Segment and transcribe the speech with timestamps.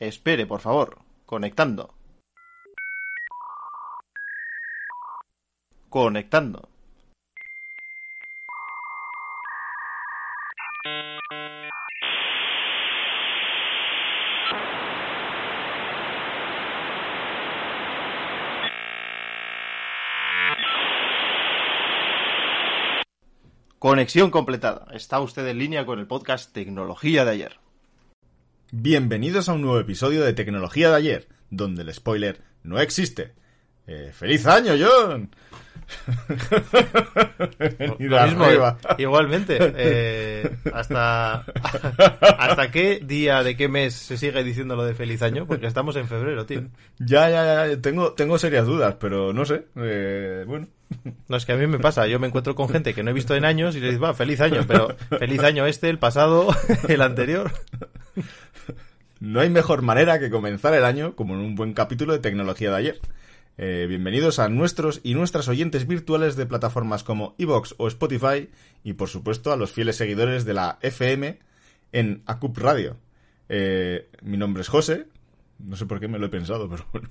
[0.00, 0.98] Espere, por favor.
[1.26, 1.94] Conectando.
[5.90, 6.70] Conectando.
[23.78, 24.86] Conexión completada.
[24.92, 27.69] Está usted en línea con el podcast Tecnología de ayer.
[28.72, 33.32] Bienvenidos a un nuevo episodio de Tecnología de ayer, donde el spoiler no existe.
[33.86, 35.30] Eh, ¡Feliz año, John!
[37.98, 38.78] Mismo, arriba.
[38.98, 39.58] igualmente.
[39.60, 41.40] eh, hasta,
[42.38, 45.46] ¿Hasta qué día de qué mes se sigue diciendo lo de feliz año?
[45.48, 46.62] Porque estamos en febrero, tío.
[47.00, 49.64] Ya, ya, ya, tengo, tengo serias dudas, pero no sé.
[49.74, 50.68] eh, bueno,
[51.26, 52.06] No, es que a mí me pasa.
[52.06, 54.14] Yo me encuentro con gente que no he visto en años y les digo, va,
[54.14, 54.64] feliz año.
[54.68, 56.54] Pero feliz año este, el pasado,
[56.88, 57.50] el anterior.
[59.20, 62.70] No hay mejor manera que comenzar el año como en un buen capítulo de Tecnología
[62.70, 63.00] de ayer.
[63.58, 68.48] Eh, bienvenidos a nuestros y nuestras oyentes virtuales de plataformas como Evox o Spotify
[68.82, 71.38] y por supuesto a los fieles seguidores de la FM
[71.92, 72.96] en ACUP Radio.
[73.50, 75.06] Eh, mi nombre es José,
[75.64, 77.08] no sé por qué me lo he pensado, pero bueno.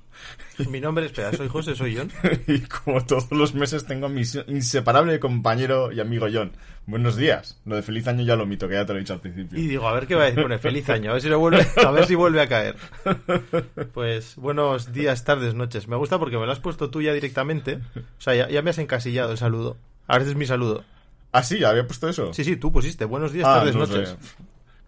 [0.69, 2.11] Mi nombre, espera, soy José, soy John.
[2.47, 6.51] y como todos los meses tengo a mi inseparable compañero y amigo John.
[6.85, 7.59] Buenos días.
[7.65, 9.59] Lo de feliz año ya lo omito, que ya te lo he dicho al principio.
[9.59, 11.37] Y digo, a ver qué va a decir, pone feliz año, a ver si lo
[11.39, 12.75] vuelve, a ver si vuelve a caer.
[13.93, 15.87] Pues buenos días, tardes, noches.
[15.87, 17.75] Me gusta porque me lo has puesto tú ya directamente.
[17.95, 19.77] O sea, ya, ya me has encasillado el saludo.
[20.07, 20.83] Ahora este es mi saludo.
[21.31, 22.33] Ah, sí, ¿había puesto eso?
[22.33, 24.09] Sí, sí, tú pusiste buenos días, Ah, tardes, no noches.
[24.09, 24.15] sé.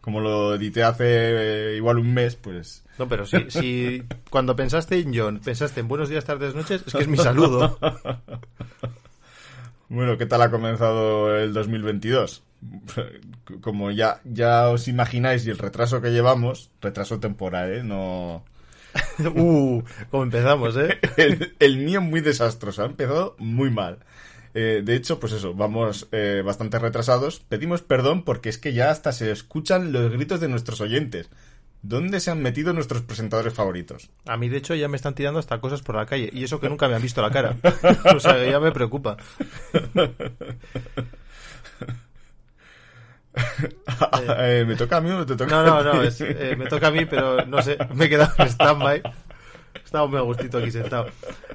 [0.01, 2.83] Como lo edité hace eh, igual un mes, pues...
[3.01, 6.93] No, pero si, si cuando pensaste en John, pensaste en buenos días, tardes, noches, es
[6.93, 7.79] que es mi saludo.
[9.89, 12.43] Bueno, ¿qué tal ha comenzado el 2022?
[13.59, 17.83] Como ya, ya os imagináis y el retraso que llevamos, retraso temporal, ¿eh?
[17.83, 18.45] No...
[19.35, 20.97] Uh, como empezamos, ¿eh?
[21.17, 23.99] El, el mío muy desastroso, ha empezado muy mal.
[24.53, 27.39] Eh, de hecho, pues eso, vamos eh, bastante retrasados.
[27.39, 31.29] Pedimos perdón porque es que ya hasta se escuchan los gritos de nuestros oyentes.
[31.83, 34.09] ¿Dónde se han metido nuestros presentadores favoritos?
[34.27, 36.29] A mí, de hecho, ya me están tirando hasta cosas por la calle.
[36.31, 37.55] Y eso que nunca me han visto la cara.
[38.15, 39.17] O sea, ya me preocupa.
[44.37, 46.07] Eh, ¿Me toca a mí o te toca No, a no, no, ti?
[46.07, 49.01] es, eh, me toca a mí, pero no sé, me he quedado en stand-by.
[49.85, 51.07] Estaba muy a gustito aquí sentado.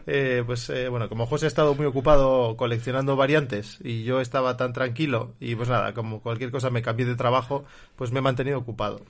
[0.07, 4.57] Eh, pues eh, bueno, como José ha estado muy ocupado coleccionando variantes y yo estaba
[4.57, 7.65] tan tranquilo y pues nada, como cualquier cosa me cambié de trabajo,
[7.97, 9.03] pues me he mantenido ocupado.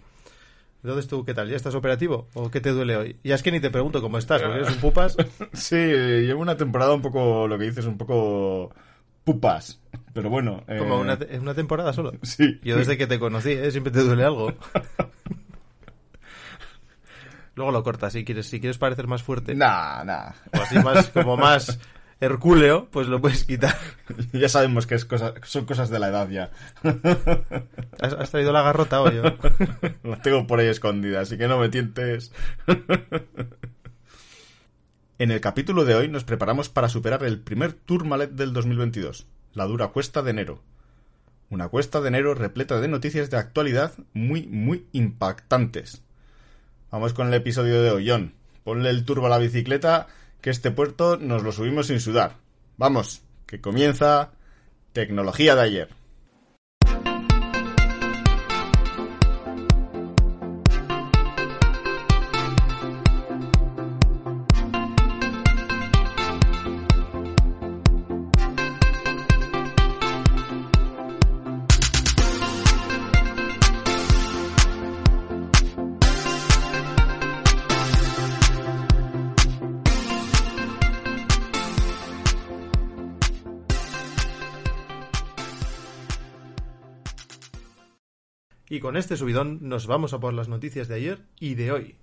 [0.87, 1.49] Entonces tú, ¿qué tal?
[1.49, 2.29] ¿Ya estás operativo?
[2.35, 3.17] ¿O qué te duele hoy?
[3.25, 5.17] Ya es que ni te pregunto cómo estás, porque eres un pupas.
[5.53, 8.73] Sí, llevo una temporada un poco, lo que dices, un poco
[9.25, 9.81] pupas.
[10.13, 10.63] Pero bueno.
[10.69, 12.13] eh, Como una, una temporada solo.
[12.23, 12.61] Sí.
[12.63, 13.73] Yo desde que te conocí, ¿eh?
[13.73, 14.55] siempre te duele algo.
[17.57, 19.57] Luego lo cortas si quieres, si quieres parecer más fuerte.
[19.57, 20.31] Nah, nah.
[20.57, 21.81] O así más, como más
[22.21, 23.77] hercúleo, pues lo puedes quitar.
[24.33, 26.51] Ya sabemos que es cosa- son cosas de la edad ya.
[28.01, 29.19] ¿Has, has traído la garrota hoy?
[29.19, 29.23] o?
[30.05, 32.33] Las tengo por ahí escondidas, así que no me tientes.
[35.19, 39.65] En el capítulo de hoy nos preparamos para superar el primer Tourmalet del 2022, la
[39.65, 40.63] dura cuesta de enero.
[41.49, 46.03] Una cuesta de enero repleta de noticias de actualidad muy, muy impactantes.
[46.91, 48.35] Vamos con el episodio de hoy, John.
[48.65, 50.09] Ponle el turbo a la bicicleta,
[50.41, 52.37] que este puerto nos lo subimos sin sudar.
[52.77, 54.33] Vamos, que comienza
[54.93, 55.89] tecnología de ayer.
[88.87, 91.97] Con este subidón nos vamos a por las noticias de ayer y de hoy.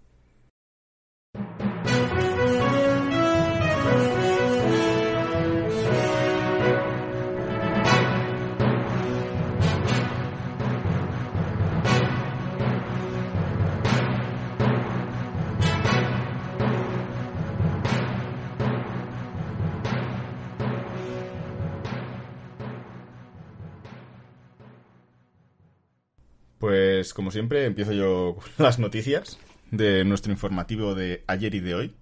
[26.64, 29.38] Pues como siempre empiezo yo con las noticias
[29.72, 31.94] de nuestro informativo de ayer y de hoy.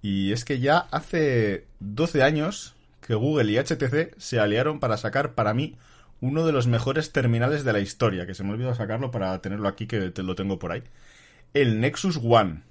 [0.00, 2.74] Y es que ya hace 12 años
[3.06, 5.76] que Google y HTC se aliaron para sacar para mí
[6.22, 9.68] uno de los mejores terminales de la historia, que se me olvidó sacarlo para tenerlo
[9.68, 10.82] aquí, que te lo tengo por ahí.
[11.52, 12.62] El Nexus One.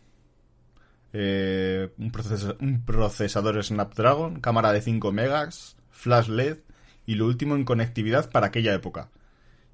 [1.13, 6.57] Eh, un, procesador, un, procesador, Snapdragon, cámara de 5 megas, flash LED
[7.05, 9.11] y lo último en conectividad para aquella época.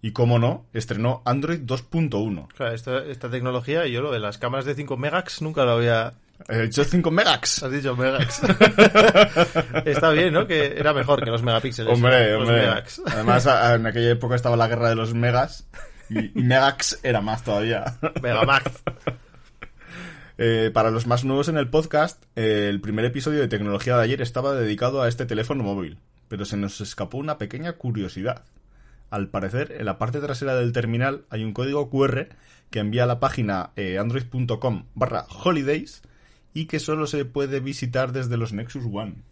[0.02, 2.48] Y como no, estrenó Android 2.1.
[2.56, 6.14] Claro, esta, esta, tecnología, yo lo de las cámaras de 5 megas nunca lo había...
[6.48, 7.64] He dicho 5 megas.
[7.64, 8.42] Has dicho megas.
[9.86, 10.48] Está bien, ¿no?
[10.48, 11.94] Que era mejor que los megapíxeles.
[11.94, 12.62] Hombre, los hombre.
[12.62, 13.02] megax.
[13.08, 15.68] Además, en aquella época estaba la guerra de los megas.
[16.10, 17.98] Y, y megax era más todavía.
[18.22, 18.84] Megamax.
[20.42, 24.04] Eh, para los más nuevos en el podcast, eh, el primer episodio de tecnología de
[24.04, 25.98] ayer estaba dedicado a este teléfono móvil,
[26.30, 28.46] pero se nos escapó una pequeña curiosidad.
[29.10, 32.28] Al parecer, en la parte trasera del terminal hay un código QR
[32.70, 36.02] que envía a la página eh, android.com barra holidays
[36.54, 39.24] y que solo se puede visitar desde los Nexus One.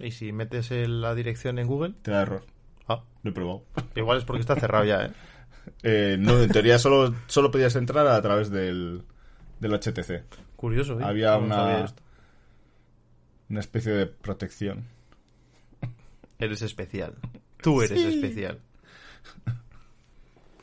[0.00, 2.44] Y si metes la dirección en Google, Te da error.
[2.88, 3.64] ah, Lo he probado.
[3.94, 5.10] igual es porque está cerrado ya, ¿eh?
[5.82, 9.02] Eh, no, en teoría solo, solo podías entrar a través del,
[9.58, 10.22] del HTC.
[10.54, 11.04] Curioso, ¿eh?
[11.04, 11.86] Había una,
[13.48, 14.84] una especie de protección.
[16.38, 17.14] Eres especial.
[17.62, 18.60] Tú eres especial.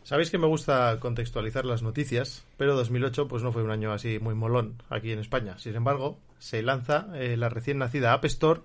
[0.04, 4.20] Sabéis que me gusta contextualizar las noticias, pero 2008 pues no fue un año así
[4.20, 5.58] muy molón aquí en España.
[5.58, 8.62] Sin embargo, se lanza eh, la recién nacida App Store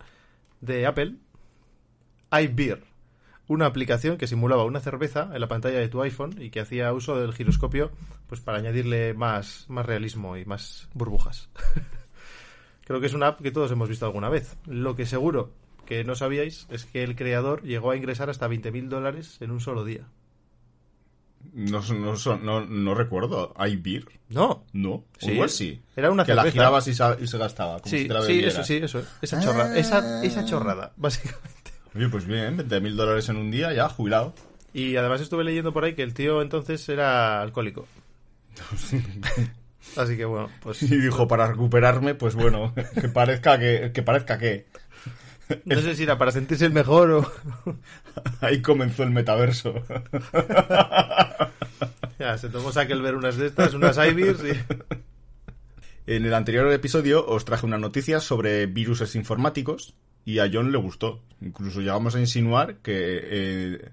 [0.60, 1.14] de Apple,
[2.32, 2.82] iBeer,
[3.46, 6.92] una aplicación que simulaba una cerveza en la pantalla de tu iPhone y que hacía
[6.92, 7.90] uso del giroscopio
[8.26, 11.48] pues para añadirle más, más realismo y más burbujas.
[12.84, 14.56] Creo que es una app que todos hemos visto alguna vez.
[14.66, 15.52] Lo que seguro
[15.88, 19.60] que no sabíais es que el creador llegó a ingresar hasta 20.000 dólares en un
[19.60, 20.06] solo día.
[21.54, 23.54] No, no, no, no recuerdo.
[23.56, 24.04] ¿Hay beer?
[24.28, 24.64] No.
[24.74, 25.04] No.
[25.18, 25.30] Sí.
[25.32, 25.80] Igual sí.
[25.96, 27.78] Era una que la girabas y, sa- y se gastaba.
[27.80, 29.02] Como Sí, si te la sí, eso, sí, eso.
[29.22, 31.72] Esa chorrada, esa, esa chorrada, básicamente.
[31.94, 34.34] Oye, pues bien, 20 mil dólares en un día, ya, jubilado.
[34.74, 37.86] Y además estuve leyendo por ahí que el tío entonces era alcohólico.
[39.96, 44.36] Así que bueno, pues Y dijo, para recuperarme, pues bueno, que parezca que, que parezca
[44.38, 44.66] que.
[45.64, 47.32] No sé si era para sentirse el mejor o...
[48.40, 49.74] Ahí comenzó el metaverso.
[52.18, 54.50] Ya, se tomó Sakelberg unas de estas, unas Ivirs y...
[56.08, 60.78] En el anterior episodio os traje una noticia sobre viruses informáticos y a John le
[60.78, 61.22] gustó.
[61.40, 63.90] Incluso llegamos a insinuar que eh,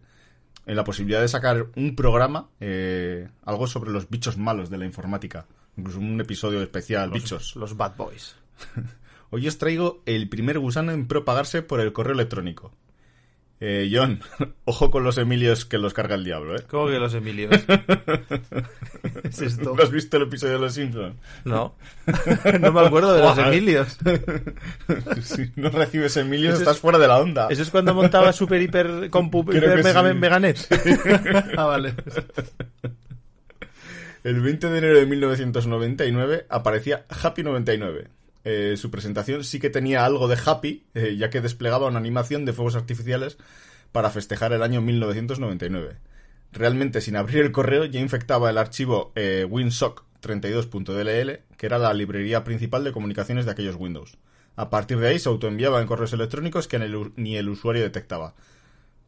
[0.66, 4.86] en la posibilidad de sacar un programa, eh, algo sobre los bichos malos de la
[4.86, 5.46] informática.
[5.78, 7.56] Incluso un episodio especial, bichos.
[7.56, 8.36] Los bad boys.
[9.30, 12.72] Hoy os traigo el primer gusano en propagarse por el correo electrónico.
[13.62, 14.20] Eh, John,
[14.66, 16.64] ojo con los Emilios que los carga el diablo, ¿eh?
[16.70, 17.52] ¿Cómo que los Emilios?
[19.24, 19.74] ¿Es esto?
[19.76, 21.16] ¿No has visto el episodio de Los Simpsons?
[21.46, 21.76] No.
[22.60, 23.38] no me acuerdo de los.
[23.38, 23.98] Emilios.
[25.24, 27.48] Si no recibes Emilios, Eso es- estás fuera de la onda.
[27.50, 30.14] Eso es cuando montaba Super Hiper Compu Hiper Mega, sí.
[30.16, 30.68] Meganet.
[31.58, 31.94] ah, vale.
[34.24, 38.08] El 20 de enero de 1999 aparecía Happy 99.
[38.46, 42.46] Eh, su presentación sí que tenía algo de Happy, eh, ya que desplegaba una animación
[42.46, 43.38] de fuegos artificiales
[43.92, 45.98] para festejar el año 1999.
[46.52, 51.94] Realmente, sin abrir el correo, ya infectaba el archivo eh, WinSock 32.dll, que era la
[51.94, 54.18] librería principal de comunicaciones de aquellos Windows.
[54.56, 56.80] A partir de ahí se autoenviaba en correos electrónicos que
[57.16, 58.36] ni el, usuario detectaba,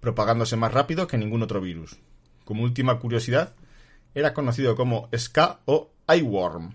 [0.01, 1.97] propagándose más rápido que ningún otro virus.
[2.43, 3.53] Como última curiosidad,
[4.15, 6.73] era conocido como Ska o Eyeworm.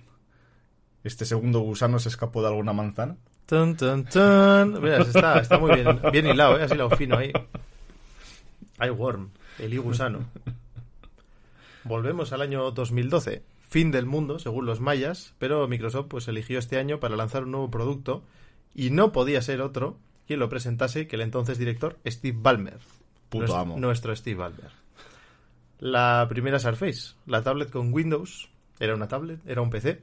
[1.04, 3.16] Este segundo gusano se escapó de alguna manzana.
[3.46, 4.80] Tun, tun, tun.
[4.80, 6.74] Mira, está, está muy bien, bien hilado, ¿eh?
[6.74, 7.32] Lo fino ahí.
[8.78, 10.20] Hay worm, el gusano.
[11.84, 13.42] Volvemos al año 2012.
[13.68, 17.52] Fin del mundo, según los mayas, pero Microsoft pues eligió este año para lanzar un
[17.52, 18.22] nuevo producto
[18.74, 22.78] y no podía ser otro quien lo presentase que el entonces director Steve Ballmer.
[23.28, 23.78] Puto amo.
[23.78, 24.70] Nuestro Steve Ballmer.
[25.78, 28.50] La primera Surface, la tablet con Windows.
[28.78, 29.40] ¿Era una tablet?
[29.46, 30.02] ¿Era un PC?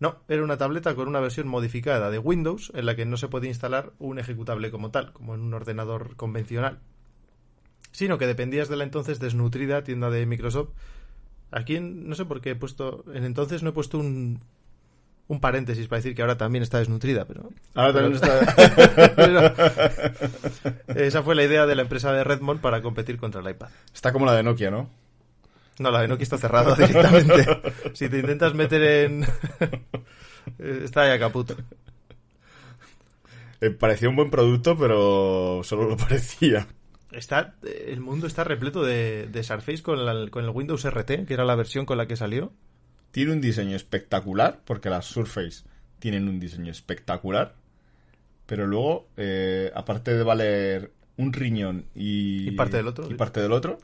[0.00, 3.28] No, era una tableta con una versión modificada de Windows en la que no se
[3.28, 6.78] podía instalar un ejecutable como tal, como en un ordenador convencional,
[7.90, 10.70] sino que dependías de la entonces desnutrida tienda de Microsoft.
[11.50, 14.40] Aquí no sé por qué he puesto, en entonces no he puesto un,
[15.26, 19.12] un paréntesis para decir que ahora también está desnutrida, pero Ahora también está...
[19.16, 23.68] pero- esa fue la idea de la empresa de Redmond para competir contra el iPad.
[23.92, 24.88] está como la de Nokia, ¿no?
[25.80, 27.46] No, la de Nokia está cerrada directamente.
[27.94, 29.22] si te intentas meter en...
[30.58, 31.56] eh, está ya caputo.
[33.60, 36.66] Eh, parecía un buen producto, pero solo lo parecía.
[37.10, 37.54] Está,
[37.86, 41.44] el mundo está repleto de, de Surface con, la- con el Windows RT, que era
[41.44, 42.52] la versión con la que salió.
[43.10, 45.64] Tiene un diseño espectacular, porque las Surface
[45.98, 47.54] tienen un diseño espectacular.
[48.46, 53.40] Pero luego, eh, aparte de valer un riñón y, Y parte del otro, y parte
[53.40, 53.78] del otro,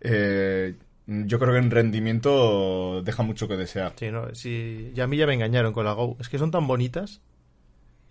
[0.00, 0.74] eh,
[1.06, 3.92] yo creo que en rendimiento deja mucho que desear.
[3.96, 6.16] Sí, no, sí, y a mí ya me engañaron con la Go.
[6.20, 7.20] Es que son tan bonitas.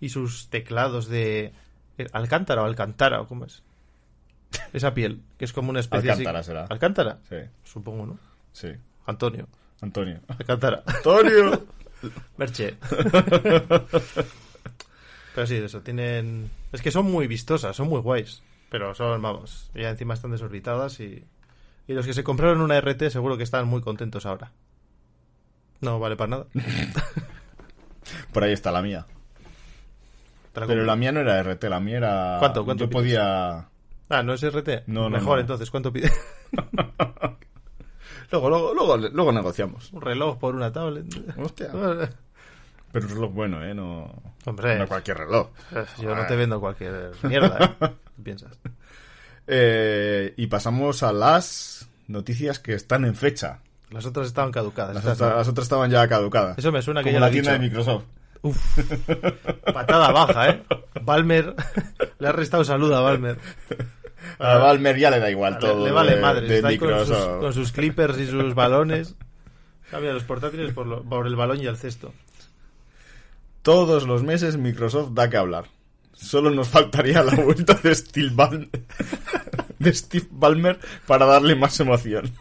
[0.00, 1.52] Y sus teclados de
[1.98, 3.62] eh, Alcántara o Alcantara, o cómo es.
[4.72, 6.64] Esa piel, que es como una especie así- Alcántara será.
[6.68, 8.18] Alcántara, Sí, supongo, ¿no?
[8.52, 8.68] sí.
[9.06, 9.48] Antonio.
[9.80, 10.20] Antonio.
[10.28, 10.82] Alcántara.
[10.86, 11.64] ¡Antonio!
[12.36, 12.76] Merche.
[15.34, 16.50] Pero sí, eso, tienen...
[16.72, 18.42] Es que son muy vistosas, son muy guays.
[18.70, 21.24] Pero son, vamos, ya encima están desorbitadas y...
[21.88, 24.52] Y los que se compraron una RT seguro que están muy contentos ahora.
[25.80, 26.46] No vale para nada.
[28.32, 29.06] Por ahí está la mía.
[30.54, 32.36] La Pero la mía no era RT, la mía era...
[32.38, 32.64] ¿Cuánto?
[32.64, 33.02] ¿Cuánto Yo pides?
[33.02, 33.68] podía...
[34.08, 34.86] Ah, ¿no es RT?
[34.86, 35.40] No, Mejor no.
[35.40, 36.10] entonces, ¿cuánto pide?
[38.32, 39.92] Luego, luego, luego, luego negociamos.
[39.92, 41.06] Un reloj por una tablet.
[41.38, 41.68] Hostia.
[42.92, 43.72] Pero un reloj bueno, ¿eh?
[43.74, 44.12] No,
[44.46, 45.50] Hombre, no cualquier reloj.
[46.00, 47.88] yo no te vendo cualquier mierda, ¿eh?
[48.16, 48.58] ¿Qué piensas?
[49.46, 53.60] Eh, y pasamos a las noticias que están en fecha.
[53.90, 54.94] Las otras estaban caducadas.
[54.94, 55.36] Las, otras, no.
[55.36, 56.58] las otras estaban ya caducadas.
[56.58, 57.58] Eso me suena que Como ya la lo tienda de.
[57.60, 58.04] Microsoft.
[58.42, 58.78] Uf.
[59.72, 60.62] Patada baja, ¿eh?
[61.02, 61.54] Balmer
[62.18, 63.38] le ha restado salud a Balmer.
[64.38, 65.84] A Valmer ya le da igual todo.
[65.84, 66.46] le vale de, madre.
[66.48, 67.40] de Está ahí con sus, Microsoft.
[67.40, 69.14] con sus clippers y sus balones.
[69.90, 72.12] Cambia los portátiles por, lo- por el balón y el cesto.
[73.62, 75.64] Todos los meses Microsoft da que hablar.
[76.16, 78.68] Solo nos faltaría la vuelta de Steve, Bal-
[79.78, 82.32] de Steve Ballmer para darle más emoción.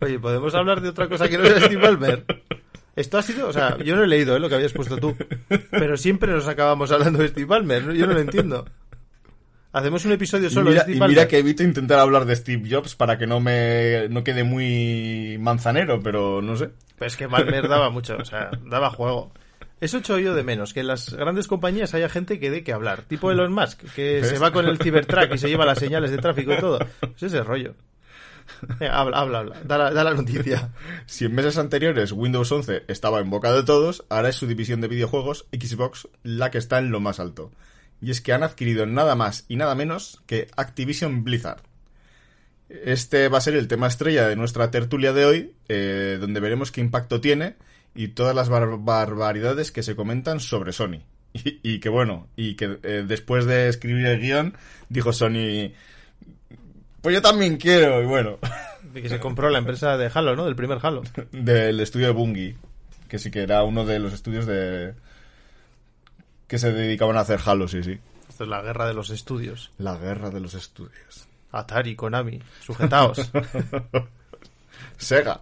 [0.00, 2.24] Oye, ¿podemos hablar de otra cosa que no sea Steve Ballmer?
[2.94, 4.40] Esto ha sido, o sea, yo no he leído ¿eh?
[4.40, 5.16] lo que habías puesto tú,
[5.70, 7.94] pero siempre nos acabamos hablando de Steve Ballmer, ¿no?
[7.94, 8.66] yo no lo entiendo.
[9.72, 12.68] Hacemos un episodio solo mira, de Steve y mira que evito intentar hablar de Steve
[12.70, 16.68] Jobs para que no me no quede muy manzanero, pero no sé.
[16.98, 19.32] Pero es que Ballmer daba mucho, o sea, daba juego.
[19.82, 22.72] Eso echo yo de menos, que en las grandes compañías haya gente que dé que
[22.72, 23.02] hablar.
[23.02, 24.28] Tipo Elon Musk, que ¿Ves?
[24.30, 26.78] se va con el Cybertruck y se lleva las señales de tráfico y todo.
[27.16, 27.74] Es ese rollo.
[28.78, 29.60] Eh, habla, habla, habla.
[29.64, 30.70] Da la, da la noticia.
[31.06, 34.80] Si en meses anteriores Windows 11 estaba en boca de todos, ahora es su división
[34.80, 37.50] de videojuegos, Xbox, la que está en lo más alto.
[38.00, 41.62] Y es que han adquirido nada más y nada menos que Activision Blizzard.
[42.68, 46.70] Este va a ser el tema estrella de nuestra tertulia de hoy, eh, donde veremos
[46.70, 47.56] qué impacto tiene
[47.94, 50.98] y todas las bar- barbaridades que se comentan sobre Sony.
[51.34, 54.54] Y, y que bueno, y que eh, después de escribir el guion,
[54.90, 55.72] dijo Sony,
[57.00, 58.38] pues yo también quiero, y bueno,
[58.92, 60.44] De que se compró la empresa de Halo, ¿no?
[60.44, 61.02] Del primer Halo.
[61.32, 62.56] del estudio de Bungie,
[63.08, 64.92] que sí que era uno de los estudios de
[66.48, 67.98] que se dedicaban a hacer Halo, sí, sí.
[68.28, 69.70] Esto es la guerra de los estudios.
[69.78, 71.26] La guerra de los estudios.
[71.50, 73.30] Atari, Konami, sujetaos.
[74.98, 75.40] Sega.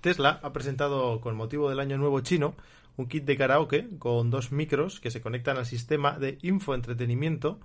[0.00, 2.54] Tesla ha presentado, con motivo del Año Nuevo Chino,
[2.96, 7.60] un kit de karaoke con dos micros que se conectan al sistema de infoentretenimiento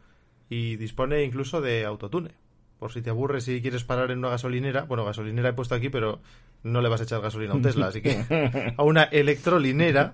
[0.50, 2.32] y dispone incluso de autotune.
[2.80, 5.90] Por si te aburres y quieres parar en una gasolinera, bueno, gasolinera he puesto aquí,
[5.90, 6.22] pero
[6.64, 10.12] no le vas a echar gasolina a un Tesla, así que a una electrolinera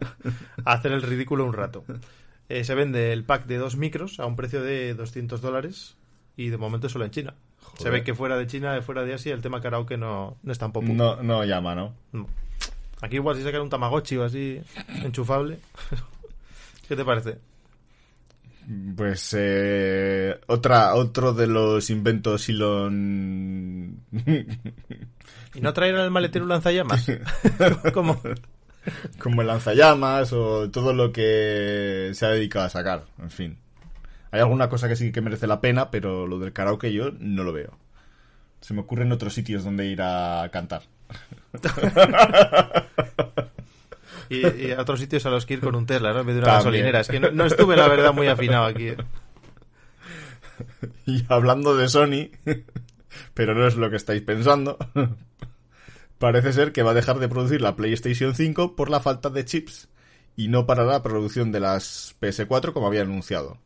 [0.66, 1.84] a hacer el ridículo un rato.
[2.48, 5.98] Eh, se vende el pack de dos micros a un precio de 200 dólares
[6.36, 7.36] y de momento solo en China.
[7.78, 10.60] Se ve que fuera de China, fuera de Asia, el tema karaoke no, no es
[10.60, 10.96] tan popular.
[10.96, 11.94] No, no llama, ¿no?
[12.12, 12.28] No.
[13.02, 14.62] Aquí igual si sacan un Tamagotchi o así,
[15.04, 15.60] enchufable.
[16.88, 17.38] ¿Qué te parece?
[18.96, 24.04] Pues eh, otra, otro de los inventos Elon...
[25.56, 27.08] ¿Y no traer el maletero un lanzallamas?
[27.94, 28.22] Como
[29.18, 33.58] como el lanzallamas o todo lo que se ha dedicado a sacar, en fin.
[34.32, 37.44] Hay alguna cosa que sí que merece la pena, pero lo del karaoke yo no
[37.44, 37.78] lo veo.
[38.62, 40.84] Se me ocurren otros sitios donde ir a cantar.
[44.32, 46.20] Y, y a otros sitios a los que ir con un Tesla, ¿no?
[46.20, 46.64] En vez de una También.
[46.66, 47.00] gasolinera.
[47.00, 48.90] Es que no, no estuve, la verdad, muy afinado aquí.
[48.90, 48.98] ¿eh?
[51.08, 52.30] Y hablando de Sony,
[53.34, 54.78] pero no es lo que estáis pensando,
[56.20, 59.46] parece ser que va a dejar de producir la PlayStation 5 por la falta de
[59.46, 59.90] chips
[60.36, 63.58] y no parará la producción de las PS4 como había anunciado.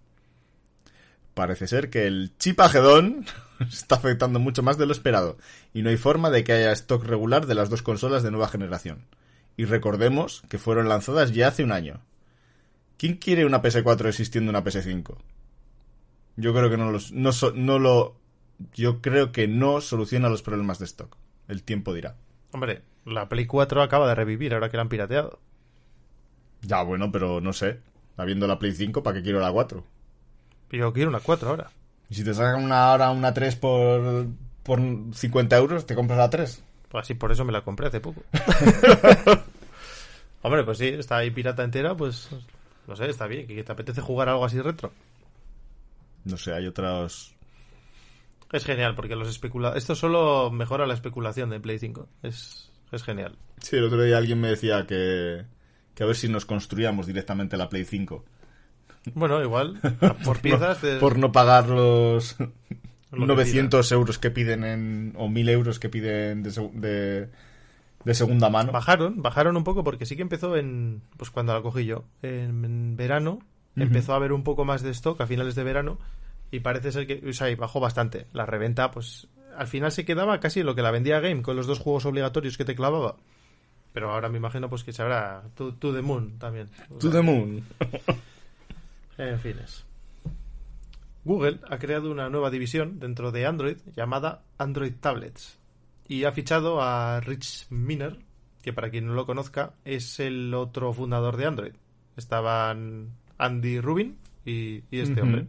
[1.34, 3.26] Parece ser que el chip agedón
[3.60, 5.38] está afectando mucho más de lo esperado
[5.74, 8.48] y no hay forma de que haya stock regular de las dos consolas de nueva
[8.50, 9.06] generación.
[9.58, 12.02] Y recordemos que fueron lanzadas ya hace un año.
[12.98, 15.16] ¿Quién quiere una PS4 existiendo una PS5?
[16.36, 18.16] Yo creo que no, los, no, so- no lo.
[18.74, 21.16] Yo creo que no soluciona los problemas de stock.
[21.48, 22.16] El tiempo dirá.
[22.52, 25.40] Hombre, la Play 4 acaba de revivir ahora que la han pirateado.
[26.62, 27.80] Ya, bueno, pero no sé.
[28.18, 29.84] Habiendo la Play 5, ¿para qué quiero la 4?
[30.74, 31.70] Pero yo quiero una 4 ahora.
[32.10, 34.26] Y si te sacan una ahora una 3 por,
[34.64, 34.80] por
[35.14, 36.64] 50 euros, te compras la 3.
[36.90, 38.24] Pues así por eso me la compré hace poco.
[40.42, 42.28] Hombre, pues sí, está ahí pirata entera, pues
[42.88, 43.46] no sé, está bien.
[43.46, 44.92] ¿Que te apetece jugar algo así retro?
[46.26, 47.36] No sé, hay otros...
[48.52, 49.74] Es genial, porque los especula...
[49.76, 52.10] Esto solo mejora la especulación de Play 5.
[52.24, 53.38] Es, es genial.
[53.60, 55.46] Sí, el otro día alguien me decía que,
[55.94, 58.26] que a ver si nos construíamos directamente la Play 5.
[59.14, 59.80] Bueno, igual,
[60.26, 60.82] por piezas...
[60.82, 62.36] de- Por no pagar los
[63.12, 67.30] Lo que 900 euros que piden en, o 1000 euros que piden de, de,
[68.06, 68.72] de segunda mano.
[68.72, 72.64] Bajaron, bajaron un poco porque sí que empezó en, pues cuando la cogí yo, en,
[72.66, 73.40] en verano,
[73.76, 76.00] empezó a haber un poco más de stock a finales de verano
[76.52, 78.28] y parece ser que, o sea, y bajó bastante.
[78.34, 81.68] La reventa, pues al final se quedaba casi lo que la vendía Game con los
[81.68, 83.16] dos juegos obligatorios que te clavaba.
[83.92, 86.70] Pero ahora me imagino pues que se habrá To, To the Moon también.
[87.00, 87.64] To the moon.
[89.18, 89.86] En fines.
[91.24, 95.58] Google ha creado una nueva división dentro de Android llamada Android Tablets
[96.08, 98.20] y ha fichado a Rich Miner,
[98.62, 101.74] que para quien no lo conozca es el otro fundador de Android.
[102.18, 105.48] Estaban Andy Rubin y, y este hombre.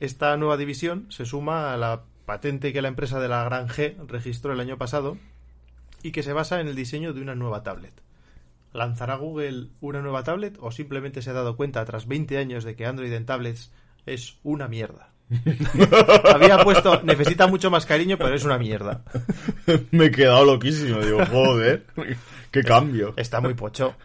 [0.00, 3.96] Esta nueva división se suma a la patente que la empresa de la Gran G
[4.08, 5.16] registró el año pasado
[6.02, 8.05] y que se basa en el diseño de una nueva tablet.
[8.76, 12.76] ¿Lanzará Google una nueva tablet o simplemente se ha dado cuenta tras 20 años de
[12.76, 13.72] que Android en tablets
[14.04, 15.12] es una mierda?
[16.34, 19.02] Había puesto, necesita mucho más cariño, pero es una mierda.
[19.90, 21.00] me he quedado loquísimo.
[21.00, 21.86] Digo, joder,
[22.50, 23.14] qué cambio.
[23.16, 23.96] Está muy pocho.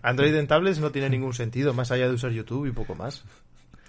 [0.00, 3.24] Android en tablets no tiene ningún sentido, más allá de usar YouTube y poco más.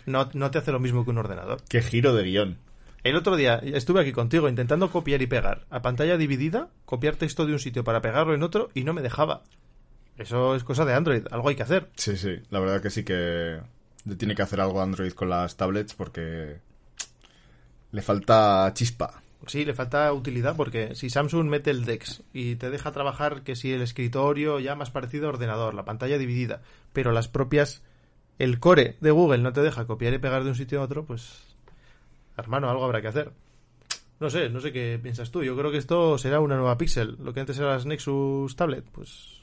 [0.08, 1.62] No, no te hace lo mismo que un ordenador.
[1.70, 2.58] Qué giro de guion.
[3.04, 7.46] El otro día estuve aquí contigo intentando copiar y pegar a pantalla dividida, copiar texto
[7.46, 9.44] de un sitio para pegarlo en otro y no me dejaba.
[10.18, 11.90] Eso es cosa de Android, algo hay que hacer.
[11.96, 13.60] Sí, sí, la verdad que sí que
[14.18, 16.60] tiene que hacer algo Android con las tablets porque
[17.92, 19.22] le falta chispa.
[19.48, 23.56] Sí, le falta utilidad porque si Samsung mete el DeX y te deja trabajar que
[23.56, 26.62] si el escritorio ya más parecido a ordenador, la pantalla dividida,
[26.94, 27.84] pero las propias
[28.40, 31.06] el core de Google no te deja copiar y pegar de un sitio a otro,
[31.06, 31.44] pues
[32.38, 33.32] hermano, algo habrá que hacer.
[34.20, 35.44] No sé, no sé qué piensas tú.
[35.44, 38.86] Yo creo que esto será una nueva Pixel, lo que antes era las Nexus Tablet,
[38.92, 39.42] pues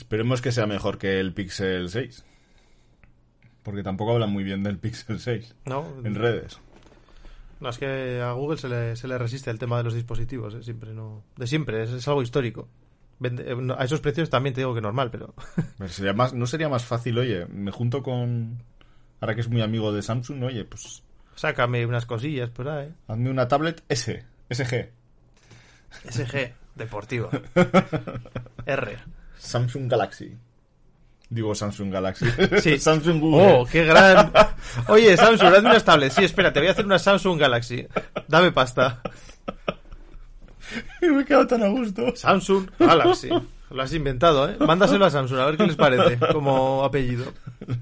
[0.00, 2.24] Esperemos que sea mejor que el Pixel 6.
[3.62, 6.58] Porque tampoco hablan muy bien del Pixel 6 no, en redes.
[7.60, 10.54] No, es que a Google se le, se le resiste el tema de los dispositivos,
[10.54, 10.62] ¿eh?
[10.62, 12.66] siempre no, de siempre, es, es algo histórico.
[13.20, 15.34] Vende- eh, a esos precios también te digo que normal, pero
[15.78, 18.62] Pero sería más, ¿No sería más fácil, oye, me junto con...
[19.20, 21.02] Ahora que es muy amigo de Samsung, oye, pues
[21.34, 22.94] sácame unas cosillas por ahí.
[23.06, 24.88] hazme una tablet S, SG.
[26.08, 27.28] SG, deportivo.
[28.64, 28.98] R.
[29.40, 30.36] Samsung Galaxy.
[31.30, 32.26] Digo Samsung Galaxy.
[32.60, 32.78] Sí.
[32.86, 33.52] Samsung Google.
[33.52, 34.32] Oh, qué gran.
[34.88, 36.14] Oye, Samsung, hazme unas tablets.
[36.14, 37.86] Sí, espera, te voy a hacer una Samsung Galaxy.
[38.28, 39.00] Dame pasta.
[41.00, 42.14] me he quedado tan a gusto.
[42.14, 43.30] Samsung Galaxy.
[43.70, 44.56] Lo has inventado, ¿eh?
[44.58, 47.32] Mándaselo a Samsung, a ver qué les parece como apellido.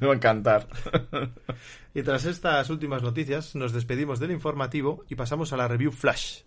[0.00, 0.68] Me va a encantar.
[1.94, 6.42] Y tras estas últimas noticias, nos despedimos del informativo y pasamos a la review flash.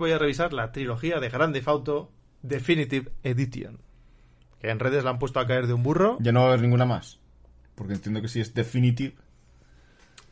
[0.00, 2.10] Voy a revisar la trilogía de Grande Auto
[2.42, 3.78] Definitive Edition.
[4.60, 6.18] Que en redes la han puesto a caer de un burro.
[6.20, 7.20] Ya no va a haber ninguna más.
[7.74, 9.14] Porque entiendo que si es Definitive.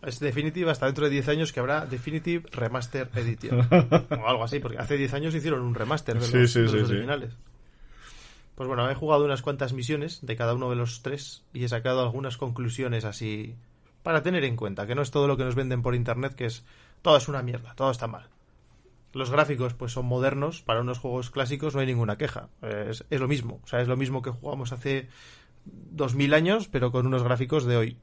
[0.02, 3.60] Es Definitive hasta dentro de 10 años que habrá Definitive Remaster Edition.
[3.70, 6.68] o algo así, porque hace 10 años hicieron un remaster de Sí, los, sí, de
[6.68, 6.94] sí, los sí.
[6.94, 7.34] originales.
[8.54, 11.68] Pues bueno, he jugado unas cuantas misiones de cada uno de los tres y he
[11.68, 13.54] sacado algunas conclusiones así
[14.02, 16.46] para tener en cuenta, que no es todo lo que nos venden por internet, que
[16.46, 16.64] es
[17.02, 18.28] todo es una mierda, todo está mal.
[19.12, 22.48] Los gráficos pues son modernos, para unos juegos clásicos no hay ninguna queja.
[22.62, 25.08] Es, es lo mismo, o sea, es lo mismo que jugamos hace
[25.64, 27.98] 2000 años, pero con unos gráficos de hoy.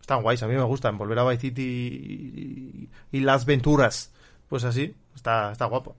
[0.00, 0.98] Están guays, a mí me gustan.
[0.98, 4.12] Volver a Vice City y, y las Venturas.
[4.48, 5.96] Pues así, está, está guapo.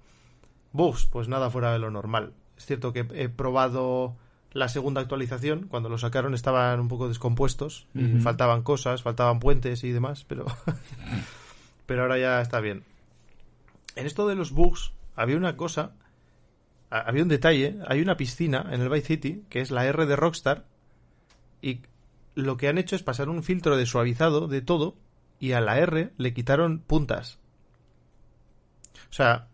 [0.71, 2.33] Bugs, pues nada fuera de lo normal.
[2.57, 4.15] Es cierto que he probado
[4.53, 9.83] la segunda actualización, cuando lo sacaron estaban un poco descompuestos, y faltaban cosas, faltaban puentes
[9.83, 10.45] y demás, pero
[11.85, 12.83] pero ahora ya está bien.
[13.97, 15.93] En esto de los bugs había una cosa,
[16.89, 20.05] ha- había un detalle, hay una piscina en el Vice City que es la R
[20.05, 20.65] de Rockstar
[21.61, 21.81] y
[22.35, 24.95] lo que han hecho es pasar un filtro de suavizado de todo
[25.39, 27.39] y a la R le quitaron puntas.
[29.09, 29.47] O sea,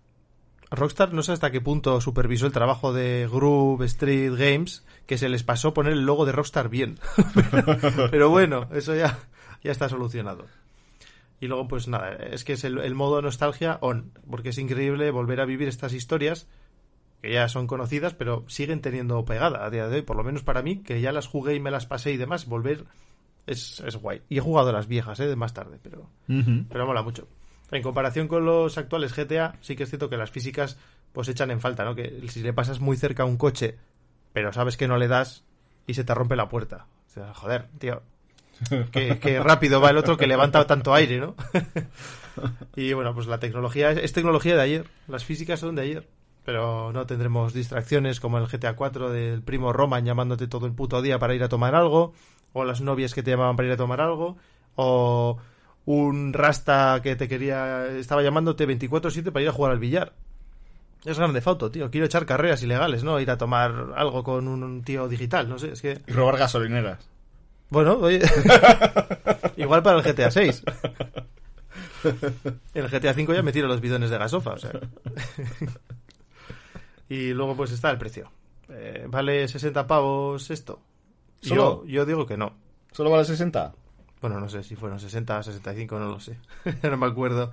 [0.72, 5.30] Rockstar no sé hasta qué punto supervisó el trabajo de Groove Street Games que se
[5.30, 7.00] les pasó poner el logo de Rockstar bien.
[7.52, 7.78] pero,
[8.12, 9.20] pero bueno, eso ya,
[9.64, 10.46] ya está solucionado.
[11.44, 15.12] Y luego, pues nada, es que es el, el modo nostalgia on, porque es increíble
[15.12, 16.48] volver a vivir estas historias
[17.22, 20.42] que ya son conocidas, pero siguen teniendo pegada a día de hoy, por lo menos
[20.42, 22.86] para mí, que ya las jugué y me las pasé y demás, volver
[23.46, 24.22] es, es guay.
[24.30, 25.28] Y he jugado a las viejas, ¿eh?
[25.28, 26.10] de más tarde, pero,
[26.70, 27.28] pero mola mucho.
[27.72, 30.78] En comparación con los actuales GTA, sí que es cierto que las físicas
[31.12, 31.94] pues echan en falta, ¿no?
[31.94, 33.78] Que si le pasas muy cerca a un coche,
[34.32, 35.44] pero sabes que no le das
[35.88, 36.88] y se te rompe la puerta.
[37.08, 38.02] O sea, joder, tío.
[38.92, 41.36] Qué rápido va el otro que levanta tanto aire, ¿no?
[42.76, 44.88] y bueno, pues la tecnología es, es tecnología de ayer.
[45.08, 46.08] Las físicas son de ayer.
[46.46, 51.02] Pero no tendremos distracciones como el GTA 4 del primo Roman llamándote todo el puto
[51.02, 52.14] día para ir a tomar algo,
[52.52, 54.38] o las novias que te llamaban para ir a tomar algo,
[54.76, 55.38] o
[55.86, 60.14] un rasta que te quería estaba llamándote 24/7 para ir a jugar al billar.
[61.06, 61.90] Es grande foto, tío.
[61.92, 63.20] Quiero echar carreras ilegales, ¿no?
[63.20, 66.38] Ir a tomar algo con un, un tío digital, no sé, es que Y robar
[66.38, 67.13] gasolineras.
[67.74, 68.22] Bueno, oye,
[69.58, 70.64] igual para el GTA 6.
[72.76, 74.72] En el GTA 5 ya me tiro los bidones de gasofa, o sea.
[77.10, 78.32] y luego pues está el precio.
[78.70, 80.82] Eh, ¿Vale 60 pavos esto?
[81.42, 81.84] ¿Solo?
[81.86, 82.56] Yo, yo digo que no.
[82.92, 83.74] ¿Solo vale 60?
[84.22, 86.38] Bueno, no sé si fueron 60, 65, no lo sé.
[86.84, 87.52] no me acuerdo.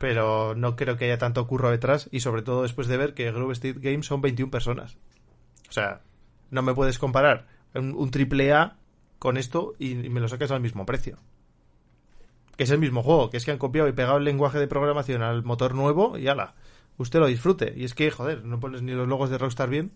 [0.00, 3.30] Pero no creo que haya tanto curro detrás y sobre todo después de ver que
[3.30, 4.96] Grove Street Games son 21 personas.
[5.68, 6.00] O sea,
[6.50, 8.78] no me puedes comparar un, un triple A
[9.22, 11.16] con esto y, y me lo sacas al mismo precio.
[12.56, 14.66] Que es el mismo juego, que es que han copiado y pegado el lenguaje de
[14.66, 16.54] programación al motor nuevo y ala,
[16.98, 17.72] usted lo disfrute.
[17.76, 19.92] Y es que, joder, no pones ni los logos de Rockstar bien.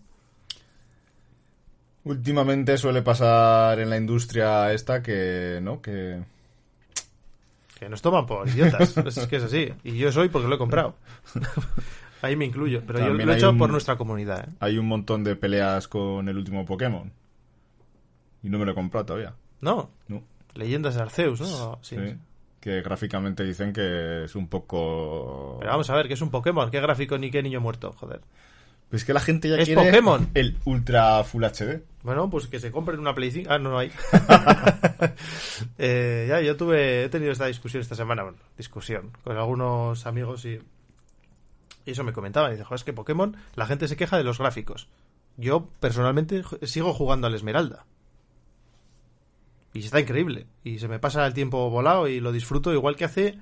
[2.05, 5.81] Últimamente suele pasar en la industria esta que, ¿no?
[5.81, 6.23] Que...
[7.77, 8.95] Que nos toman por idiotas.
[9.17, 9.73] es que es así.
[9.83, 10.95] Y yo soy porque lo he comprado.
[12.21, 12.81] Ahí me incluyo.
[12.87, 14.47] Pero yo lo he hecho un- por nuestra comunidad.
[14.47, 14.53] ¿eh?
[14.61, 17.11] Hay un montón de peleas con el último Pokémon.
[18.43, 19.33] Y no me lo he comprado todavía.
[19.61, 20.23] No, No.
[20.53, 21.79] leyendas de Arceus, ¿no?
[21.81, 21.95] Sí.
[21.97, 22.15] Sí.
[22.59, 25.57] Que gráficamente dicen que es un poco...
[25.59, 26.69] Pero vamos a ver, que es un Pokémon.
[26.71, 27.91] ¿Qué gráfico ni qué niño muerto?
[27.93, 28.21] Joder.
[28.89, 30.29] Pues que la gente ya Es quiere Pokémon.
[30.33, 31.81] el Ultra Full HD.
[32.03, 33.49] Bueno, pues que se compren una Play 5.
[33.51, 33.91] Ah, no, no hay.
[35.77, 40.45] Eh, ya, yo tuve, he tenido esta discusión esta semana, bueno, discusión, con algunos amigos
[40.45, 40.59] y,
[41.85, 42.51] y eso me comentaban.
[42.51, 44.87] Y dice, joder, es que Pokémon, la gente se queja de los gráficos.
[45.37, 47.85] Yo, personalmente, sigo jugando al Esmeralda.
[49.77, 50.47] Y está increíble.
[50.63, 53.37] Y se me pasa el tiempo volado y lo disfruto igual que hace,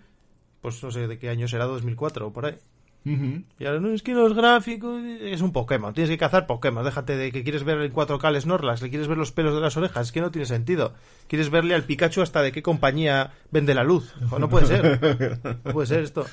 [0.60, 2.58] pues no sé de qué año será, 2004 o por ahí.
[3.06, 5.02] Y ahora, no, es que los gráficos...
[5.22, 6.84] Es un Pokémon, tienes que cazar Pokémon.
[6.84, 9.62] Déjate de que quieres ver en 4K al Snorlax, le quieres ver los pelos de
[9.62, 10.08] las orejas.
[10.08, 10.94] Es que no tiene sentido.
[11.30, 14.14] Quieres verle al Pikachu hasta de qué compañía vende la luz.
[14.38, 15.40] No puede ser.
[15.64, 16.26] No puede ser esto.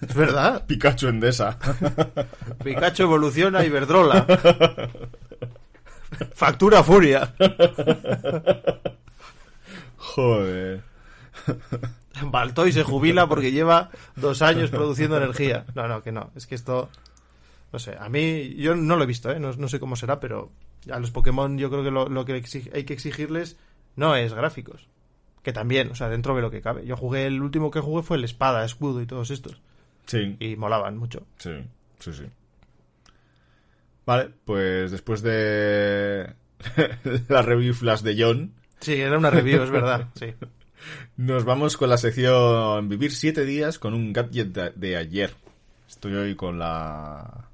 [0.00, 0.64] Es verdad.
[0.66, 1.58] Pikachu Endesa.
[2.62, 4.26] Pikachu evoluciona y Verdrola.
[6.34, 7.34] Factura Furia.
[9.96, 10.82] Joder.
[12.22, 15.64] Baltoy se jubila porque lleva dos años produciendo energía.
[15.74, 16.30] No, no, que no.
[16.34, 16.88] Es que esto.
[17.72, 18.54] No sé, a mí.
[18.56, 19.38] Yo no lo he visto, ¿eh?
[19.38, 20.50] No, no sé cómo será, pero
[20.90, 22.42] a los Pokémon yo creo que lo, lo que
[22.72, 23.56] hay que exigirles
[23.96, 24.88] no es gráficos.
[25.42, 26.86] Que también, o sea, dentro de lo que cabe.
[26.86, 29.60] Yo jugué, el último que jugué fue el Espada, Escudo y todos estos.
[30.06, 31.26] Sí, Y molaban mucho.
[31.38, 31.52] sí,
[31.98, 32.24] sí, sí.
[34.06, 36.32] Vale, pues después de
[37.28, 40.08] la review flash de John, Sí, era una review, es verdad.
[40.14, 40.32] Sí.
[41.16, 45.34] nos vamos con la sección Vivir siete días con un gadget de, de ayer.
[45.88, 47.48] Estoy hoy con la...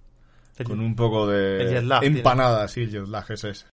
[0.59, 1.63] El- con un poco de...
[1.63, 3.67] el jet lag, empanada, sí, el jet lag, ese es.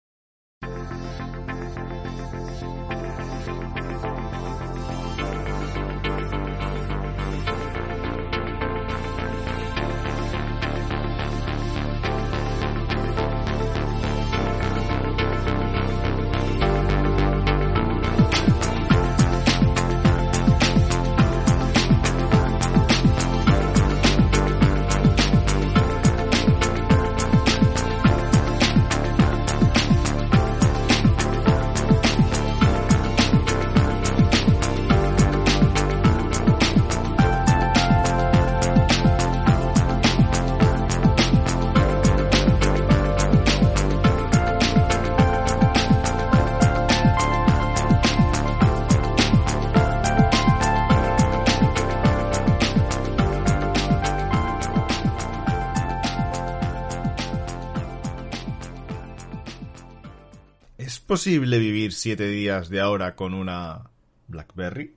[61.07, 63.89] Posible vivir siete días de ahora con una
[64.27, 64.93] BlackBerry?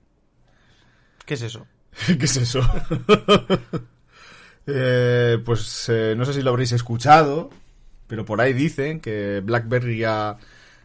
[1.25, 1.65] ¿Qué es eso?
[2.05, 2.61] ¿Qué es eso?
[4.67, 7.49] Eh, pues eh, no sé si lo habréis escuchado,
[8.05, 10.37] pero por ahí dicen que BlackBerry ya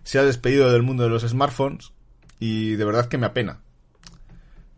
[0.03, 1.93] se ha despedido del mundo de los smartphones
[2.41, 3.61] y de verdad que me apena.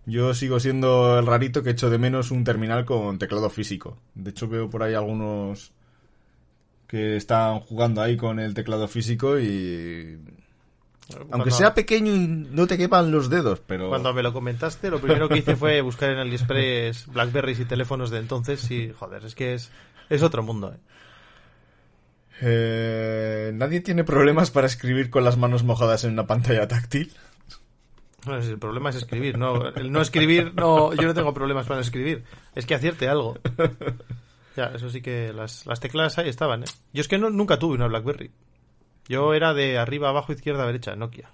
[0.05, 3.99] Yo sigo siendo el rarito que echo de menos un terminal con teclado físico.
[4.17, 5.73] De hecho veo por ahí algunos
[6.88, 10.18] que están jugando ahí con el teclado físico y
[11.31, 15.01] aunque sea pequeño y no te quepan los dedos, pero Cuando me lo comentaste, lo
[15.01, 19.35] primero que hice fue buscar en AliExpress Blackberries y teléfonos de entonces y, joder, es
[19.35, 19.70] que es,
[20.11, 20.74] es otro mundo.
[20.74, 20.79] ¿eh?
[22.40, 27.12] Eh, nadie tiene problemas para escribir con las manos mojadas en una pantalla táctil.
[28.27, 31.66] No, si el problema es escribir, no, el no escribir, no, yo no tengo problemas
[31.66, 32.24] para escribir,
[32.55, 33.38] es que acierte algo.
[34.59, 36.66] Ya, eso sí que las, las teclas ahí estaban, ¿eh?
[36.92, 38.33] Yo es que nunca tuve una Blackberry.
[39.09, 41.31] Yo era de arriba, abajo, izquierda, derecha, Nokia.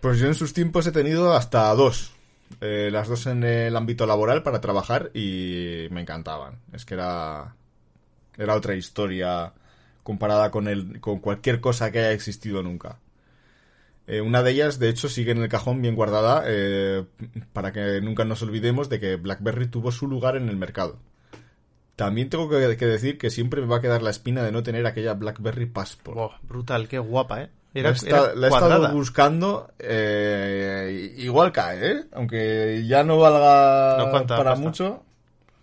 [0.00, 2.12] Pues yo en sus tiempos he tenido hasta dos.
[2.60, 6.60] Eh, las dos en el ámbito laboral para trabajar y me encantaban.
[6.72, 7.56] Es que era,
[8.38, 9.52] era otra historia
[10.04, 13.00] comparada con, el, con cualquier cosa que haya existido nunca.
[14.06, 17.04] Eh, una de ellas, de hecho, sigue en el cajón bien guardada eh,
[17.52, 21.00] para que nunca nos olvidemos de que BlackBerry tuvo su lugar en el mercado.
[22.04, 24.62] También tengo que, que decir que siempre me va a quedar la espina de no
[24.62, 26.16] tener aquella BlackBerry Passport.
[26.16, 27.50] Buah, brutal, qué guapa, ¿eh?
[27.74, 28.74] la Era, he, esta- era la he cuadrada.
[28.76, 29.70] estado buscando.
[29.78, 32.04] eh, igual cae, ¿eh?
[32.12, 34.64] Aunque ya no valga No, ¿cuánta para pasta?
[34.66, 35.02] mucho.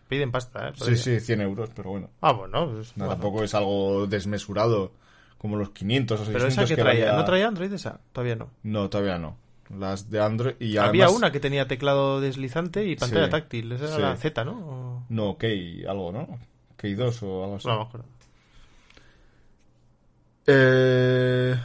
[0.08, 0.71] Piden pasta, ¿eh?
[0.75, 2.10] Sí, sí, 100 euros, pero bueno.
[2.21, 3.21] Ah, bueno, pues, No, bueno.
[3.21, 4.91] Tampoco es algo desmesurado
[5.38, 7.99] como los 500 o 600 Pero esa que que traía, ¿no traía Android esa?
[8.12, 8.49] Todavía no.
[8.63, 9.38] No, todavía no.
[9.69, 13.71] Las de Android y Había además- una que tenía teclado deslizante y pantalla Sí, táctil.
[13.73, 14.01] Esa era sí.
[14.01, 14.51] la Z, ¿no?
[14.53, 16.27] O- No, Key, algo, ¿no?
[16.77, 17.67] Key 2 o algo así.
[17.67, 18.05] No me acuerdo.
[20.47, 21.55] Eh,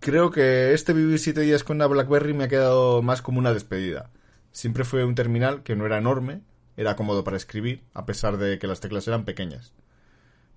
[0.00, 3.52] creo que este vivir siete días con una BlackBerry me ha quedado más como una
[3.52, 4.10] despedida.
[4.52, 6.42] Siempre fue un terminal que no era enorme,
[6.76, 9.72] era cómodo para escribir, a pesar de que las teclas eran pequeñas.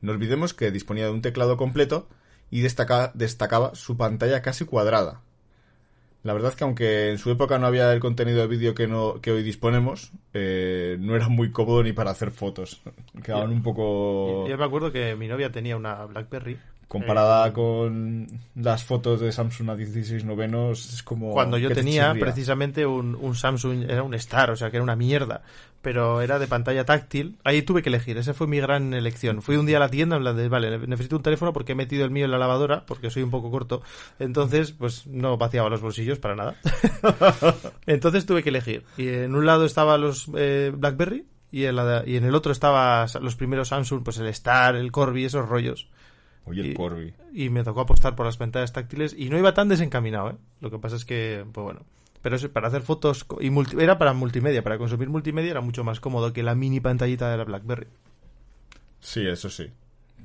[0.01, 2.10] No olvidemos que disponía de un teclado completo
[2.49, 5.21] y destaca- destacaba su pantalla casi cuadrada.
[6.23, 9.19] La verdad que aunque en su época no había el contenido de vídeo que, no,
[9.21, 12.81] que hoy disponemos, eh, no era muy cómodo ni para hacer fotos.
[13.21, 14.47] Quedaban un poco...
[14.47, 16.57] Yo me acuerdo que mi novia tenía una BlackBerry.
[16.88, 21.33] Comparada Eh, con las fotos de Samsung a 16 novenos, es como...
[21.33, 24.83] Cuando yo te tenía precisamente un, un Samsung, era un Star, o sea que era
[24.83, 25.41] una mierda,
[25.84, 27.38] pero era de pantalla táctil.
[27.43, 29.43] Ahí tuve que elegir, esa fue mi gran elección.
[29.43, 31.76] Fui un día a la tienda en plan de, vale, necesito un teléfono porque he
[31.76, 33.84] metido el mío en la lavadora, porque soy un poco corto.
[34.17, 36.56] Entonces, pues no vaciaba los bolsillos para nada.
[37.86, 38.84] Entonces tuve que elegir.
[38.98, 42.52] Y en un lado estaba los eh, BlackBerry y en, la- y en el otro
[42.52, 45.89] estaba los primeros Samsung, pues el Star, el Corby, esos rollos.
[46.46, 47.13] Oye, el y- Corby.
[47.34, 50.36] Y me tocó apostar por las pantallas táctiles y no iba tan desencaminado, ¿eh?
[50.62, 51.82] Lo que pasa es que, pues bueno.
[52.23, 55.83] Pero eso, para hacer fotos y multi- era para multimedia, para consumir multimedia era mucho
[55.83, 57.86] más cómodo que la mini pantallita de la BlackBerry.
[58.99, 59.69] Sí, eso sí.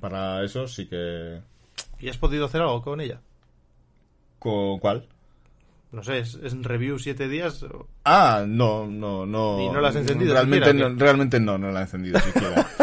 [0.00, 1.40] Para eso sí que...
[1.98, 3.20] ¿Y has podido hacer algo con ella?
[4.38, 5.06] ¿Con cuál?
[5.90, 7.62] No sé, es, es review siete días.
[7.64, 9.58] o- Ah, no, no, no.
[9.61, 11.02] ¿Y no la has encendido Realmente, siquiera, o no, qué?
[11.04, 12.66] realmente no, no la he encendido siquiera.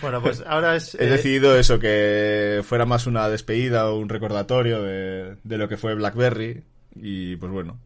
[0.00, 0.94] Bueno, pues ahora es.
[0.96, 5.66] He eh, decidido eso, que fuera más una despedida o un recordatorio de, de lo
[5.68, 6.62] que fue BlackBerry.
[6.96, 7.78] Y pues bueno.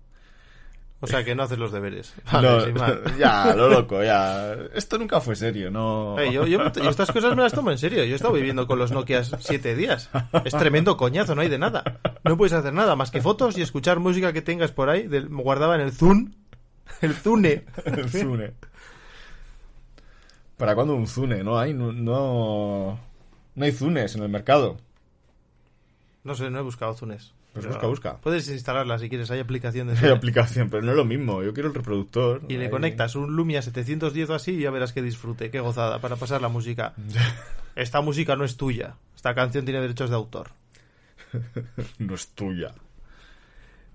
[1.01, 2.13] O sea, que no haces los deberes.
[2.33, 2.73] Vale,
[3.19, 4.53] ya, lo loco, ya.
[4.75, 6.17] Esto nunca fue serio, no.
[6.25, 8.05] Yo, yo- yo estas cosas me las tomo en serio.
[8.05, 10.11] Yo he estado viviendo con los Nokia siete días.
[10.45, 11.85] Es tremendo coñazo, no hay de nada.
[12.25, 15.07] No puedes hacer nada más que fotos y escuchar música que tengas por ahí.
[15.07, 16.33] Del, guardaba en el Zune.
[17.01, 17.65] El Zune.
[17.85, 18.55] El Zune.
[20.57, 21.45] ¿Para cuándo un Zune?
[21.45, 22.99] No hay, no, no,
[23.55, 24.79] no hay Zunes en el mercado.
[26.25, 27.33] No sé, no he buscado Zunes.
[27.61, 28.17] Pues busca, busca.
[28.19, 30.01] Puedes instalarla si quieres, hay aplicaciones.
[30.03, 31.43] Hay aplicación, pero no es lo mismo.
[31.43, 32.43] Yo quiero el reproductor.
[32.49, 32.71] Y le Ahí.
[32.71, 36.41] conectas un Lumia 710 o así y ya verás que disfrute, qué gozada para pasar
[36.43, 36.95] la música.
[37.77, 38.95] Esta música no es tuya.
[39.15, 40.51] Esta canción tiene derechos de autor.
[41.99, 42.73] No es tuya.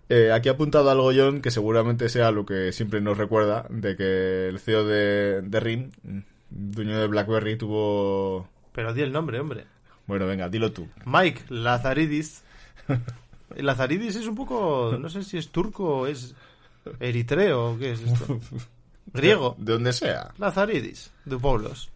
[0.09, 3.95] Eh, aquí ha apuntado algo John que seguramente sea lo que siempre nos recuerda de
[3.95, 5.91] que el CEO de, de RIM,
[6.49, 8.47] dueño de BlackBerry, tuvo...
[8.73, 9.65] Pero di el nombre, hombre.
[10.05, 10.87] Bueno, venga, dilo tú.
[11.05, 12.43] Mike Lazaridis.
[13.57, 16.33] Lazaridis es un poco, no sé si es turco o es
[16.99, 18.39] eritreo o qué es esto.
[19.13, 19.55] Griego.
[19.59, 20.33] De donde sea.
[20.37, 21.89] Lazaridis, de Paulos.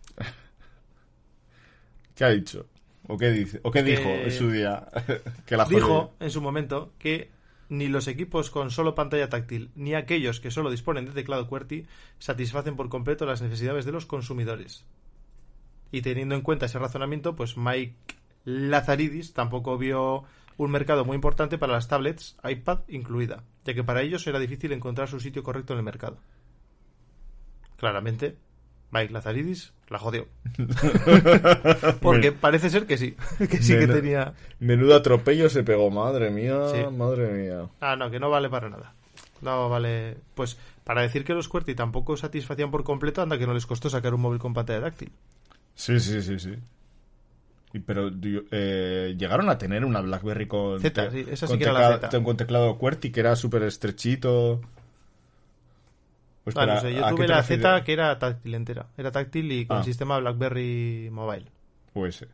[2.15, 2.65] ¿Qué ha dicho?
[3.07, 3.59] ¿O qué, dice?
[3.63, 4.87] ¿O qué Que- dijo en su día?
[5.45, 5.65] que la.
[5.65, 7.29] Dijo en su momento que
[7.69, 11.85] ni los equipos con solo pantalla táctil ni aquellos que solo disponen de teclado QWERTY
[12.19, 14.85] satisfacen por completo las necesidades de los consumidores.
[15.91, 17.95] Y teniendo en cuenta ese razonamiento, pues Mike
[18.45, 20.23] Lazaridis tampoco vio
[20.57, 24.71] un mercado muy importante para las tablets, iPad incluida, ya que para ellos era difícil
[24.71, 26.17] encontrar su sitio correcto en el mercado.
[27.77, 28.35] Claramente,
[28.91, 30.27] Mike Lazaridis la jodió.
[32.01, 34.33] Porque parece ser que sí, que sí que tenía...
[34.59, 36.77] Menudo atropello se pegó, madre mía, Sí.
[36.95, 37.67] madre mía.
[37.79, 38.93] Ah, no, que no vale para nada.
[39.41, 40.17] No vale...
[40.35, 43.89] Pues para decir que los QWERTY tampoco satisfacían por completo, anda que no les costó
[43.89, 45.11] sacar un móvil con pantalla táctil.
[45.75, 46.55] Sí, sí, sí, sí.
[47.77, 48.09] Y, pero
[48.51, 51.79] eh, llegaron a tener una BlackBerry con, Z, sí, esa sí con que era la
[51.99, 52.23] teclado- Z.
[52.23, 54.61] con teclado QWERTY que era súper estrechito.
[56.43, 57.43] Pues Ah, no espera, sé, yo ¿a qué tuve la?
[57.43, 58.87] Z que era táctil entera.
[58.97, 59.83] Era táctil y con Ah.
[59.83, 61.45] sistema BlackBerry Mobile.
[61.93, 62.27] Pues, eh.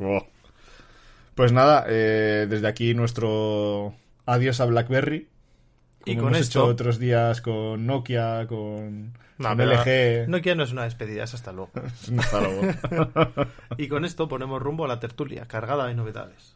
[0.00, 0.26] Oh.
[1.34, 3.94] Pues nada, eh, desde aquí nuestro
[4.26, 5.28] adiós a BlackBerry.
[6.04, 10.28] Y Como con hemos esto- hecho otros días con Nokia, con, No, LG.
[10.28, 11.70] No es una despedida, es luego.
[12.18, 12.62] Hasta luego.
[13.76, 16.54] Y con esto ponemos rumbo a la tertulia, cargada de novedades.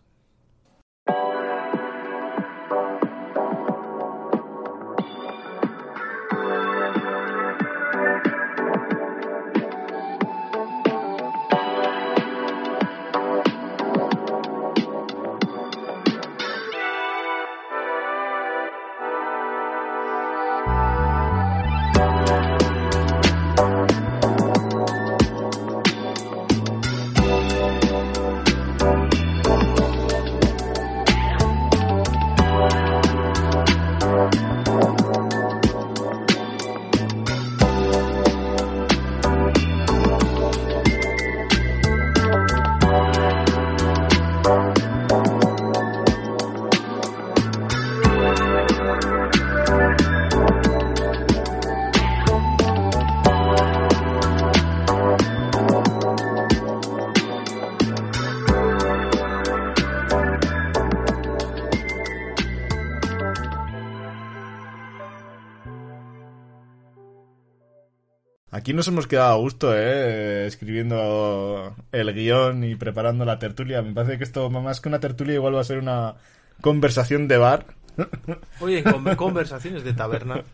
[68.50, 70.46] Aquí nos hemos quedado a gusto, ¿eh?
[70.46, 73.82] Escribiendo el guion y preparando la tertulia.
[73.82, 76.14] Me parece que esto, más que una tertulia, igual va a ser una
[76.62, 77.66] conversación de bar.
[78.60, 80.44] Oye, en con- conversaciones de taberna.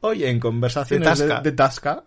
[0.00, 1.42] Oye, en conversaciones De de, Tasca.
[1.42, 2.02] de Tasca.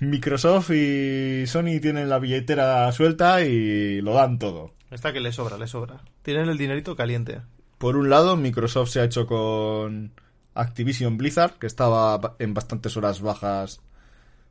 [0.00, 4.72] Microsoft y Sony tienen la billetera suelta y lo dan todo.
[4.90, 6.00] Está que le sobra, le sobra.
[6.22, 7.40] Tienen el dinerito caliente.
[7.78, 10.12] Por un lado, Microsoft se ha hecho con
[10.54, 13.80] Activision Blizzard, que estaba ba- en bastantes horas bajas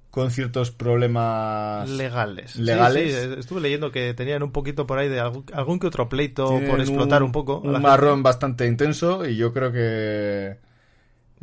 [0.09, 2.55] con ciertos problemas Legales.
[2.57, 3.13] Legales.
[3.33, 6.49] Sí, estuve leyendo que tenían un poquito por ahí de algún, algún que otro pleito
[6.49, 7.53] Tienen por explotar un, poco.
[7.53, 7.87] a la Un gente.
[7.87, 10.57] marrón bastante intenso y yo creo que...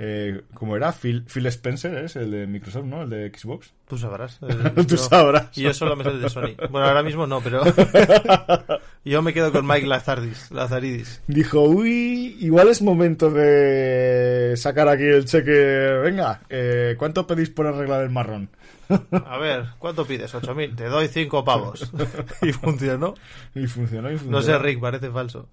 [0.01, 0.93] Eh, ¿Cómo era?
[0.93, 3.03] Phil, Phil Spencer es el de Microsoft, ¿no?
[3.03, 3.73] El de Xbox.
[3.89, 4.39] Tú sabrás.
[4.43, 5.59] Eh, Tú yo- sabrás.
[5.59, 6.55] Y yo solo me sé el de Sony.
[6.71, 7.63] Bueno, ahora mismo no, pero
[9.05, 11.21] yo me quedo con Mike Lazardis, Lazaridis.
[11.27, 15.51] Dijo, uy, igual es momento de sacar aquí el cheque.
[16.05, 18.51] Venga, eh, ¿cuánto pedís por arreglar el marrón?
[19.27, 20.33] A ver, ¿cuánto pides?
[20.35, 20.77] 8.000.
[20.77, 21.93] Te doy 5 pavos.
[22.43, 23.15] y funcionó.
[23.55, 24.39] Y funcionó, y funcionó.
[24.39, 25.49] No sé, Rick, parece falso.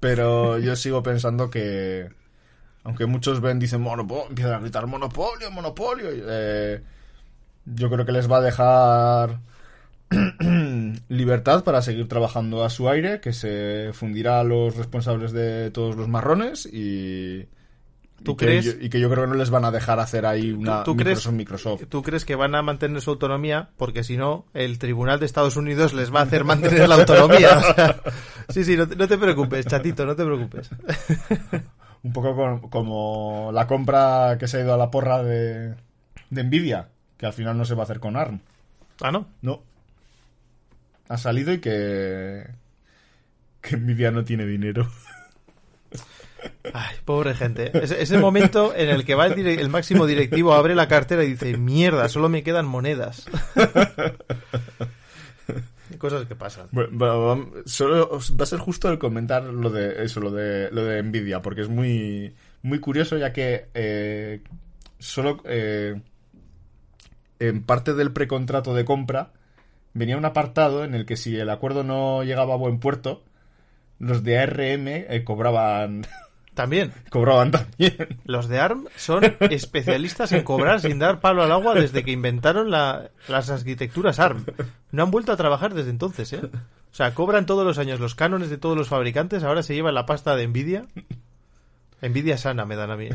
[0.00, 2.08] Pero yo sigo pensando que,
[2.84, 6.08] aunque muchos ven, dicen monopolio, empiezan a gritar monopolio, monopolio.
[6.12, 6.82] eh,
[7.66, 9.38] yo creo que les va a dejar
[11.08, 15.96] libertad para seguir trabajando a su aire, que se fundirá a los responsables de todos
[15.96, 17.46] los marrones y.
[18.22, 18.64] ¿Tú y que crees?
[18.66, 20.94] yo- y que yo creo que no les van a dejar hacer ahí una ¿Tú
[20.94, 21.82] crees- Microsoft Microsoft.
[21.88, 23.70] ¿Tú crees que van a mantener su autonomía?
[23.78, 27.56] Porque si no, el Tribunal de Estados Unidos les va a hacer mantener la autonomía.
[27.58, 27.96] O sea,
[28.50, 30.68] sí, sí, no no te preocupes, chatito, no te preocupes.
[32.02, 35.74] Un poco con- como la compra que se ha ido a la porra de,
[36.30, 36.88] de Nvidia,
[37.18, 38.40] que al final no se va a hacer con ARM.
[39.02, 39.26] Ah, ¿no?
[39.42, 39.62] No.
[41.08, 42.44] Ha salido y que.
[43.60, 44.88] que Nvidia no tiene dinero.
[46.72, 47.70] Ay, pobre gente.
[47.82, 51.22] Es, es el momento en el que va el, el máximo directivo, abre la cartera
[51.24, 53.26] y dice, mierda, solo me quedan monedas.
[56.00, 56.68] Cosas que pasan.
[56.72, 61.00] Va- solo va a ser justo el comentar lo de eso, lo de lo de
[61.02, 64.42] Nvidia, porque es muy muy curioso ya que eh,
[64.98, 66.00] solo eh,
[67.38, 69.32] en parte del precontrato de compra
[69.94, 73.22] venía un apartado en el que si el acuerdo no llegaba a buen puerto,
[73.98, 76.06] los de ARM eh, cobraban
[76.54, 77.96] También, cobraban también.
[78.24, 82.70] los de ARM son especialistas en cobrar sin dar palo al agua desde que inventaron
[82.70, 84.44] la- las arquitecturas ARM.
[84.90, 86.40] No han vuelto a trabajar desde entonces, ¿eh?
[86.44, 89.94] O sea, cobran todos los años los cánones de todos los fabricantes, ahora se llevan
[89.94, 90.86] la pasta de Nvidia.
[92.02, 93.08] Nvidia sana me dan a mí.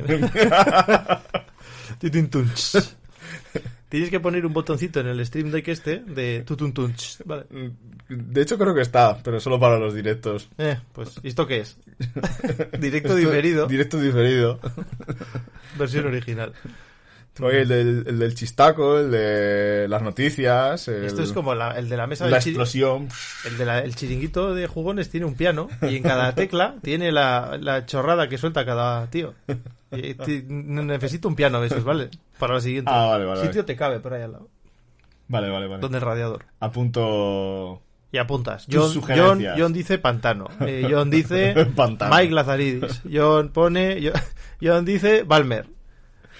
[3.95, 7.19] Tienes que poner un botoncito en el Stream Deck este de tutuntunch.
[7.23, 7.45] Vale.
[8.09, 10.49] De hecho, creo que está, pero solo para los directos.
[10.57, 11.77] Eh, pues, ¿y esto qué es?
[12.77, 14.59] Directo Esto- diferido, Directo diferido.
[15.79, 16.51] versión original.
[17.39, 20.87] Oye, el del, el del chistaco, el de las noticias.
[20.89, 23.07] el- Esto es como la- el de la mesa la del chi- explosión.
[23.45, 27.11] El, de la- el chiringuito de jugones tiene un piano y en cada tecla tiene
[27.13, 29.33] la, la chorrada que suelta cada tío.
[29.89, 32.09] Ti- necesito un piano de esos, ¿vale?
[32.39, 32.91] Para la siguiente.
[32.93, 33.63] Ah, vale, vale, Sitio vale.
[33.63, 34.49] te cabe por ahí al lado.
[35.27, 35.81] Vale, vale, vale.
[35.81, 36.45] Donde el radiador.
[36.59, 37.81] Apunto.
[38.11, 38.65] Y apuntas.
[38.71, 39.43] John, John.
[39.57, 40.47] John dice pantano.
[40.61, 42.15] Eh, John dice Pantano.
[42.15, 43.01] Mike Lazaridis.
[43.11, 43.99] John pone.
[44.01, 44.21] John,
[44.61, 45.67] John dice Balmer.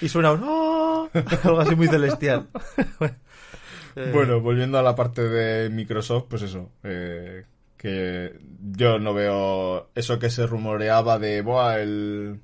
[0.01, 0.41] Y suena un.
[0.43, 1.09] "Oh",
[1.43, 2.47] algo así muy celestial.
[3.95, 6.69] Eh, Bueno, volviendo a la parte de Microsoft, pues eso.
[6.83, 7.45] eh,
[7.77, 8.37] que
[8.71, 11.41] yo no veo eso que se rumoreaba de.
[11.41, 12.39] Boa, el.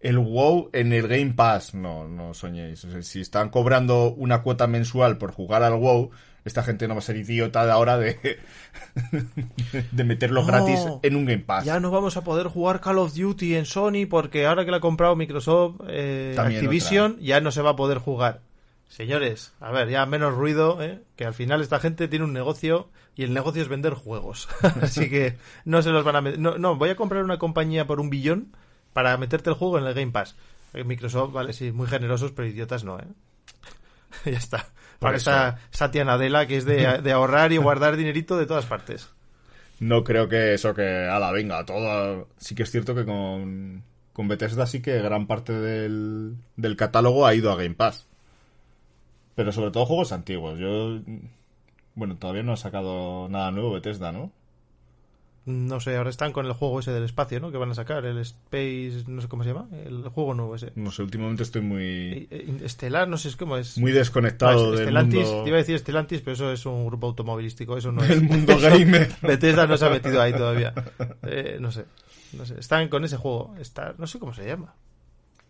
[0.00, 1.74] El WoW en el Game Pass.
[1.74, 2.84] No, no soñéis.
[2.84, 6.10] O sea, si están cobrando una cuota mensual por jugar al WoW,
[6.44, 8.38] esta gente no va a ser idiota de ahora de.
[9.92, 10.46] de meterlo No.
[10.46, 11.64] gratis en un Game Pass.
[11.64, 14.78] Ya no vamos a poder jugar Call of Duty en Sony porque ahora que la
[14.78, 18.40] ha comprado Microsoft eh, Activision ya no se va a poder jugar.
[18.88, 21.02] Señores, a ver, ya menos ruido, ¿eh?
[21.14, 24.48] que al final esta gente tiene un negocio y el negocio es vender juegos.
[24.80, 25.36] Así que
[25.66, 26.38] no se los van a meter.
[26.38, 28.56] No, no, voy a comprar una compañía por un billón
[28.98, 30.34] para meterte el juego en el Game Pass.
[30.74, 33.06] Eh, Microsoft, vale, sí, muy generosos, pero idiotas no, ¿eh?
[34.24, 34.66] ya está.
[34.98, 39.08] Para esta Satya Nadella, que es de, de ahorrar y guardar dinerito de todas partes.
[39.78, 42.26] No creo que eso que, ala, venga, todo.
[42.38, 47.24] Sí que es cierto que con, con Bethesda sí que gran parte del, del catálogo
[47.24, 48.08] ha ido a Game Pass.
[49.36, 50.58] Pero sobre todo juegos antiguos.
[50.58, 50.98] Yo.
[51.94, 54.32] Bueno, todavía no ha sacado nada nuevo Bethesda, ¿no?
[55.48, 57.50] No sé, ahora están con el juego ese del espacio, ¿no?
[57.50, 60.72] Que van a sacar, el Space, no sé cómo se llama, el juego nuevo ese.
[60.74, 61.82] No sé, últimamente estoy muy.
[61.84, 63.78] Eh, eh, Estelar, no sé cómo es.
[63.78, 65.42] Muy desconectado del Stellantis, mundo.
[65.44, 68.08] te iba a decir Stellantis, pero eso es un grupo automovilístico, eso no es.
[68.10, 69.10] del mundo gamer.
[69.22, 70.74] Bethesda no se ha metido ahí todavía.
[71.22, 71.86] Eh, no sé,
[72.34, 72.60] no sé.
[72.60, 74.74] Están con ese juego, Star, no sé cómo se llama.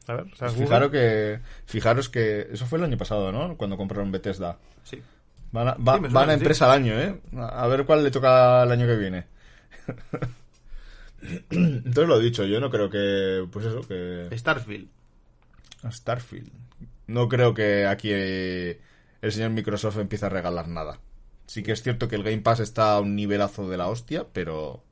[0.07, 0.67] A ver, ¿sabes Google?
[0.69, 2.49] Fijaros que, fijaros que.
[2.53, 3.57] Eso fue el año pasado, ¿no?
[3.57, 4.57] Cuando compraron Bethesda.
[4.85, 5.03] Sí.
[5.51, 6.39] Van a, va- Sí, van a sí.
[6.39, 7.21] empresa al año, ¿eh?
[7.37, 9.25] A ver cuál le toca el año que viene.
[11.51, 13.47] Entonces lo he dicho, yo no creo que.
[13.51, 14.29] Pues eso, que.
[14.37, 14.89] Starfield.
[15.91, 16.51] Starfield.
[17.07, 18.81] No creo que aquí eh,
[19.23, 21.01] el señor Microsoft empiece a regalar nada.
[21.47, 24.27] Sí que es cierto que el Game Pass está a un nivelazo de la hostia,
[24.33, 24.83] pero.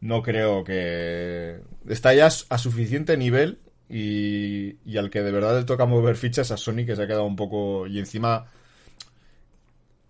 [0.00, 1.60] No creo que.
[1.88, 6.50] Está ya a suficiente nivel y, y al que de verdad le toca mover fichas
[6.50, 7.86] a Sony, que se ha quedado un poco.
[7.86, 8.46] Y encima.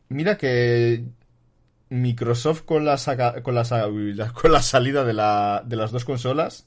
[0.09, 1.05] Mira que
[1.93, 3.65] Microsoft con la, saca- con la,
[4.33, 6.67] con la salida de, la, de las dos consolas,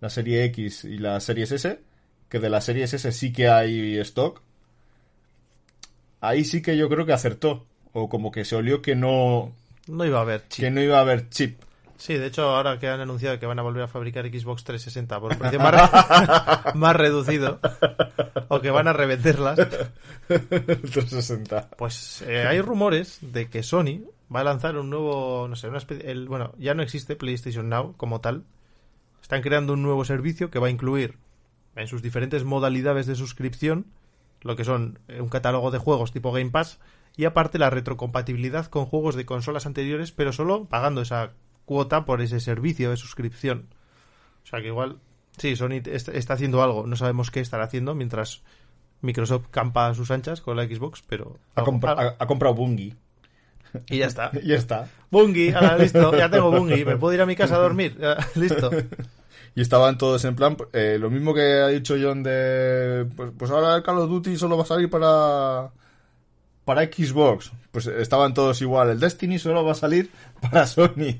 [0.00, 1.80] la serie X y la series S,
[2.28, 4.40] que de la series S sí que hay stock,
[6.20, 7.66] ahí sí que yo creo que acertó.
[7.94, 9.52] O como que se olió que no,
[9.86, 10.64] No iba a haber chip.
[10.64, 11.60] que no iba a haber chip.
[11.98, 15.20] Sí, de hecho, ahora que han anunciado que van a volver a fabricar Xbox 360
[15.20, 17.60] por un precio más, re- más reducido,
[18.48, 19.56] o que van a revenderlas,
[20.26, 21.68] 360.
[21.76, 24.00] pues eh, hay rumores de que Sony
[24.34, 27.68] va a lanzar un nuevo, no sé, una especie, el, bueno, ya no existe PlayStation
[27.68, 28.44] Now como tal.
[29.20, 31.18] Están creando un nuevo servicio que va a incluir
[31.76, 33.86] en sus diferentes modalidades de suscripción
[34.40, 36.80] lo que son eh, un catálogo de juegos tipo Game Pass
[37.16, 41.32] y aparte la retrocompatibilidad con juegos de consolas anteriores, pero solo pagando esa
[41.64, 43.68] cuota por ese servicio de suscripción.
[44.42, 44.98] O sea que igual,
[45.38, 48.42] sí, Sony est- está haciendo algo, no sabemos qué estará haciendo mientras
[49.00, 51.38] Microsoft campa a sus anchas con la Xbox, pero...
[51.54, 52.96] Ha, compra- ha- ha comprado Bungie.
[53.88, 54.30] Y ya está.
[54.42, 54.88] Y ya está.
[55.10, 58.16] Bungie, ahora listo, ya tengo Bungie, me puedo ir a mi casa a dormir, Ya,
[58.34, 58.70] listo.
[59.54, 63.50] Y estaban todos en plan, eh, lo mismo que ha dicho John de, pues, pues
[63.50, 65.70] ahora el Call of Duty solo va a salir para
[66.64, 67.52] para Xbox.
[67.70, 70.10] Pues estaban todos igual, el Destiny solo va a salir
[70.40, 71.18] para Sony.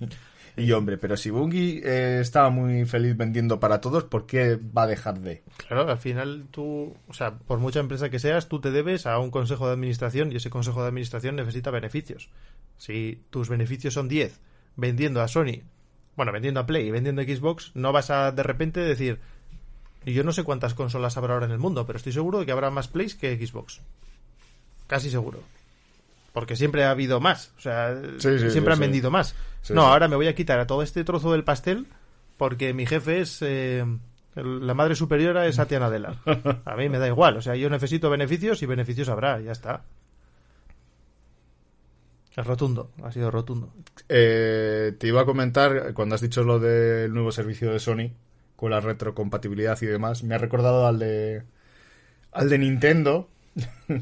[0.56, 4.82] Y hombre, pero si Bungie eh, estaba muy feliz vendiendo para todos, ¿por qué va
[4.82, 5.42] a dejar de?
[5.56, 9.18] Claro, al final tú, o sea, por mucha empresa que seas, tú te debes a
[9.18, 12.28] un consejo de administración y ese consejo de administración necesita beneficios.
[12.76, 14.40] Si tus beneficios son 10
[14.76, 15.62] vendiendo a Sony,
[16.16, 19.20] bueno, vendiendo a Play y vendiendo Xbox, no vas a de repente decir,
[20.04, 22.46] y yo no sé cuántas consolas habrá ahora en el mundo, pero estoy seguro de
[22.46, 23.80] que habrá más Plays que Xbox.
[24.86, 25.40] Casi seguro.
[26.32, 29.34] Porque siempre ha habido más, o sea, Sí, sí, siempre han vendido más.
[29.70, 31.86] No, ahora me voy a quitar a todo este trozo del pastel
[32.38, 33.84] porque mi jefe es eh,
[34.34, 36.16] la madre superiora es Satya Nadella.
[36.64, 39.84] A mí me da igual, o sea, yo necesito beneficios y beneficios habrá, ya está.
[42.34, 43.74] Es rotundo, ha sido rotundo.
[44.08, 48.10] Eh, te iba a comentar, cuando has dicho lo del nuevo servicio de Sony,
[48.56, 51.42] con la retrocompatibilidad y demás, me ha recordado al de
[52.32, 53.28] al de Nintendo,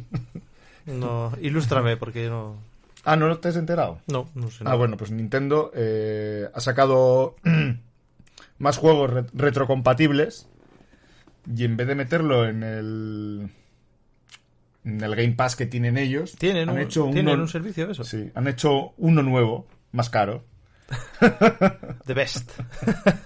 [0.90, 2.56] No, ilústrame, porque yo no.
[3.04, 4.00] Ah, ¿no te has enterado?
[4.08, 4.58] No, no sé.
[4.60, 4.76] Ah, nada.
[4.76, 7.36] bueno, pues Nintendo eh, ha sacado
[8.58, 10.48] más juegos re- retrocompatibles
[11.54, 13.50] y en vez de meterlo en el
[14.84, 17.86] en el Game Pass que tienen ellos, ¿Tienen, han un, hecho uno, ¿tienen un servicio
[17.86, 18.04] de eso?
[18.04, 20.44] sí, han hecho uno nuevo, más caro.
[22.06, 22.50] The best.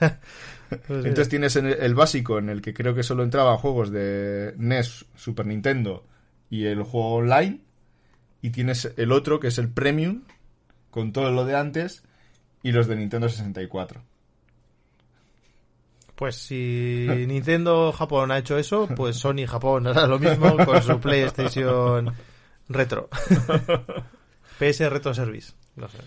[0.88, 4.54] Entonces tienes en el, el básico en el que creo que solo entraban juegos de
[4.58, 6.04] NES, Super Nintendo
[6.54, 7.60] y el juego online
[8.40, 10.22] y tienes el otro que es el Premium
[10.90, 12.04] con todo lo de antes
[12.62, 14.00] y los de Nintendo 64.
[16.14, 21.00] Pues si Nintendo Japón ha hecho eso, pues Sony Japón hará lo mismo con su
[21.00, 22.12] PlayStation
[22.68, 23.08] Retro.
[24.60, 25.52] PS Retro Service.
[25.74, 25.98] No sé.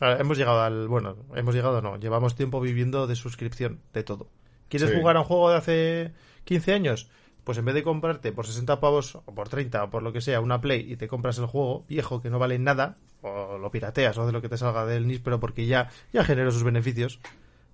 [0.00, 0.88] Ahora, hemos llegado al.
[0.88, 1.96] Bueno, hemos llegado, no.
[1.98, 4.28] Llevamos tiempo viviendo de suscripción, de todo.
[4.68, 4.96] ¿Quieres Sí.
[4.96, 6.12] jugar a un juego de hace
[6.44, 7.08] 15 años?
[7.50, 10.20] Pues en vez de comprarte por 60 pavos o por 30 o por lo que
[10.20, 13.72] sea una Play y te compras el juego viejo que no vale nada, o lo
[13.72, 16.62] pirateas o de lo que te salga del NIS, pero porque ya, ya generó sus
[16.62, 17.18] beneficios,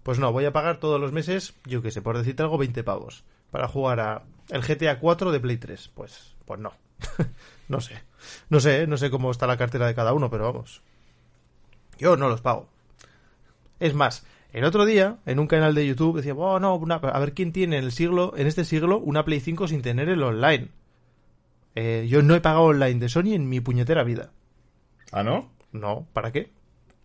[0.02, 2.84] pues no, voy a pagar todos los meses, yo qué sé, por decirte algo, 20
[2.84, 5.90] pavos para jugar a el GTA 4 de Play 3.
[5.94, 6.72] Pues, pues no.
[7.68, 8.02] no sé.
[8.48, 10.80] No sé, no sé cómo está la cartera de cada uno, pero vamos.
[11.98, 12.66] Yo no los pago.
[13.78, 17.18] Es más, el otro día, en un canal de YouTube, decía, oh, no, una- a
[17.20, 20.22] ver quién tiene en el siglo, en este siglo, una Play 5 sin tener el
[20.22, 20.68] online.
[21.74, 24.30] Eh, yo no he pagado online de Sony en mi puñetera vida.
[25.12, 25.50] ¿Ah, no?
[25.72, 26.50] No, ¿para qué?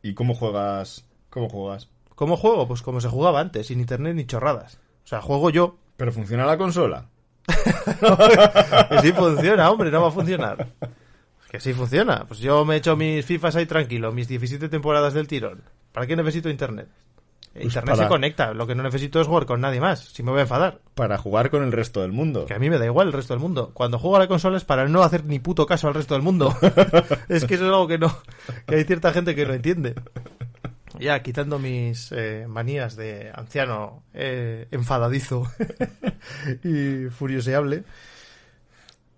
[0.02, 1.06] ¿Y cómo juegas?
[1.30, 1.90] ¿Cómo juegas?
[2.16, 2.68] ¿Cómo juego?
[2.68, 4.80] Pues como se jugaba antes, sin internet ni chorradas.
[5.04, 5.78] O sea, juego yo.
[5.98, 7.10] ¿Pero funciona la consola?
[8.90, 10.68] Que sí funciona, hombre, no va a funcionar.
[11.50, 12.26] Que sí funciona.
[12.28, 15.64] Pues yo me he hecho mis FIFAs ahí tranquilo, mis 17 temporadas del tirón.
[15.92, 16.88] ¿Para qué necesito internet?
[17.56, 20.24] Internet Pues para- se conecta, lo que no necesito es jugar con nadie más, si
[20.24, 20.80] me voy a enfadar.
[20.96, 22.46] Para jugar con el resto del mundo.
[22.46, 23.72] Que a mí me da igual el resto del mundo.
[23.74, 26.24] Cuando juego a la consola es para no hacer ni puto caso al resto del
[26.24, 26.56] mundo.
[27.30, 28.18] es que eso es algo que no.
[28.66, 29.96] que hay cierta gente que no entiende.
[31.00, 35.48] Ya, quitando mis eh, manías de anciano eh, enfadadizo
[36.64, 37.84] y furioseable.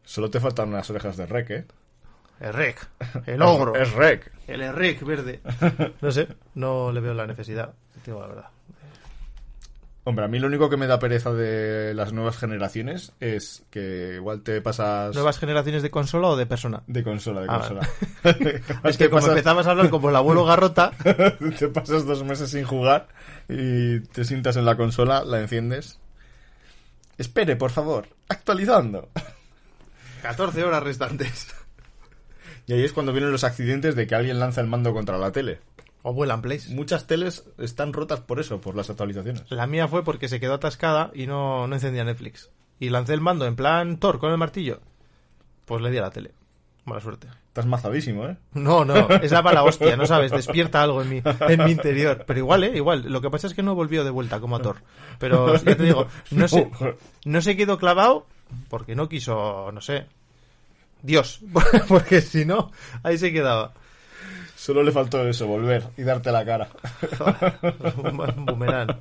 [0.03, 1.65] Solo te faltan unas orejas de rec, ¿eh?
[2.39, 2.88] El rec,
[3.25, 4.31] el ogro, Es rec.
[4.47, 5.41] el rec verde.
[6.01, 7.73] No sé, no le veo la necesidad,
[8.05, 8.49] digo la verdad.
[10.05, 14.15] Hombre, a mí lo único que me da pereza de las nuevas generaciones es que
[14.15, 15.15] igual te pasas...
[15.15, 16.83] ¿Nuevas generaciones de consola o de persona?
[16.87, 17.89] De consola, de Ah, consola.
[18.83, 20.91] Es que como pasas, empezabas a hablar como el abuelo Garrota,
[21.57, 23.07] te pasas dos meses sin jugar
[23.47, 25.99] y te sientas en la consola, la enciendes.
[27.17, 29.07] Espere, por favor, actualizando.
[30.21, 31.47] 14 horas restantes.
[32.65, 35.31] Y ahí es cuando vienen los accidentes de que alguien lanza el mando contra la
[35.31, 35.59] tele.
[36.03, 36.69] O vuelan plays.
[36.69, 39.49] Muchas teles están rotas por eso, por las actualizaciones.
[39.49, 42.51] La mía fue porque se quedó atascada y no, no encendía Netflix.
[42.79, 44.81] Y lancé el mando en plan Thor con el martillo.
[45.65, 46.31] Pues le di a la tele.
[46.85, 47.29] Mala suerte.
[47.47, 48.35] Estás mazadísimo, ¿eh?
[48.53, 52.25] No, no, es la mala hostia, no sabes, despierta algo en mi, en mi interior.
[52.27, 52.71] Pero igual, ¿eh?
[52.75, 53.05] Igual.
[53.07, 54.77] Lo que pasa es que no volvió de vuelta como a Thor.
[55.19, 56.69] Pero ya te digo, no se,
[57.23, 58.25] no se quedó clavado
[58.69, 60.07] porque no quiso, no sé.
[61.03, 61.41] Dios,
[61.87, 62.71] porque si no,
[63.03, 63.73] ahí se quedaba.
[64.64, 66.70] Solo le faltó eso, volver y darte la cara.
[67.97, 68.97] Un boomerang.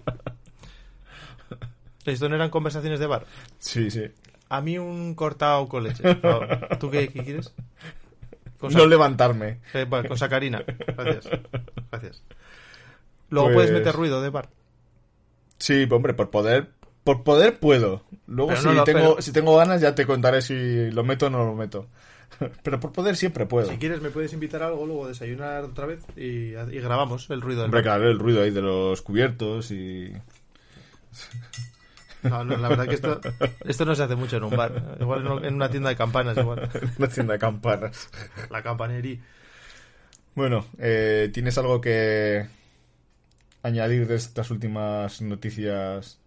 [2.04, 3.26] ¿Esto no eran conversaciones de bar?
[3.60, 4.02] Sí, sí.
[4.48, 6.02] A mí un cortado con leche.
[6.80, 7.52] ¿Tú qué, qué quieres?
[8.60, 9.60] No levantarme.
[9.72, 10.64] eh, bueno, con sacarina.
[10.96, 11.28] Gracias.
[11.92, 12.22] Gracias.
[13.30, 14.48] Luego Pues- puedes meter ruido de bar.
[15.58, 16.70] Sí, hombre, por poder,
[17.04, 18.02] por poder puedo.
[18.26, 21.26] Luego si no lo- tengo, pero- si tengo ganas ya te contaré si lo meto
[21.26, 21.86] o no lo meto.
[22.62, 23.68] Pero por poder siempre puedo.
[23.70, 27.40] Si quieres me puedes invitar a algo, luego desayunar otra vez y, y grabamos el
[27.40, 30.12] ruido del Hombre, claro, el ruido ahí de los cubiertos y...
[32.22, 33.20] No, no, la verdad que esto,
[33.64, 34.96] esto no se hace mucho en un bar.
[35.00, 36.70] Igual en, en una tienda de campanas, igual.
[36.98, 38.10] una tienda de campanas.
[38.48, 39.18] La campanería.
[40.36, 42.46] Bueno, eh, ¿tienes algo que
[43.64, 46.20] añadir de estas últimas noticias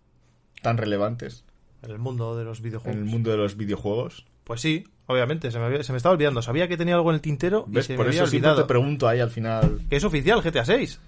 [0.61, 1.45] tan relevantes
[1.81, 2.97] En el mundo de los videojuegos.
[2.97, 4.25] en el mundo de los videojuegos?
[4.43, 6.41] Pues sí, obviamente, se me, había- se me estaba olvidando.
[6.41, 8.61] Sabía que tenía algo en el tintero y se Por me eso olvidado.
[8.61, 9.79] te pregunto ahí al final.
[9.89, 10.99] Que es oficial, GTA 6.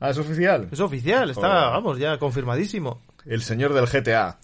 [0.00, 0.68] Ah, ¿es oficial?
[0.72, 3.00] Es oficial, está, vamos, ya confirmadísimo.
[3.24, 4.38] El señor del GTA.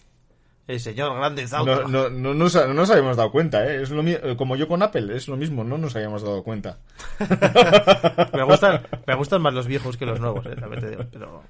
[0.69, 1.47] El señor Grande.
[1.51, 3.83] No, no, no, nos, no nos habíamos dado cuenta, ¿eh?
[3.83, 6.77] Es lo eh, como yo con Apple, es lo mismo, no nos habíamos dado cuenta.
[8.35, 11.05] Me gustan, me gustan más los viejos que los nuevos, eh, te digo.
[11.11, 11.43] Pero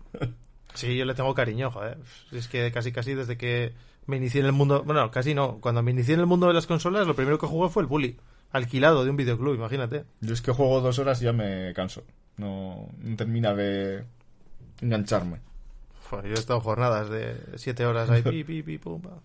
[0.74, 1.99] sí, yo le tengo cariño, joder.
[2.32, 3.72] Es que casi casi desde que
[4.09, 6.54] me inicié en el mundo, bueno, casi no, cuando me inicié en el mundo de
[6.54, 8.16] las consolas, lo primero que jugué fue el Bully,
[8.50, 10.04] alquilado de un videoclub, imagínate.
[10.22, 12.02] Yo es que juego dos horas y ya me canso.
[12.38, 14.06] No, no termina de
[14.80, 15.40] engancharme.
[16.09, 19.20] Joder, yo he estado jornadas de siete horas ahí, pi, pi, pi, pum, pa.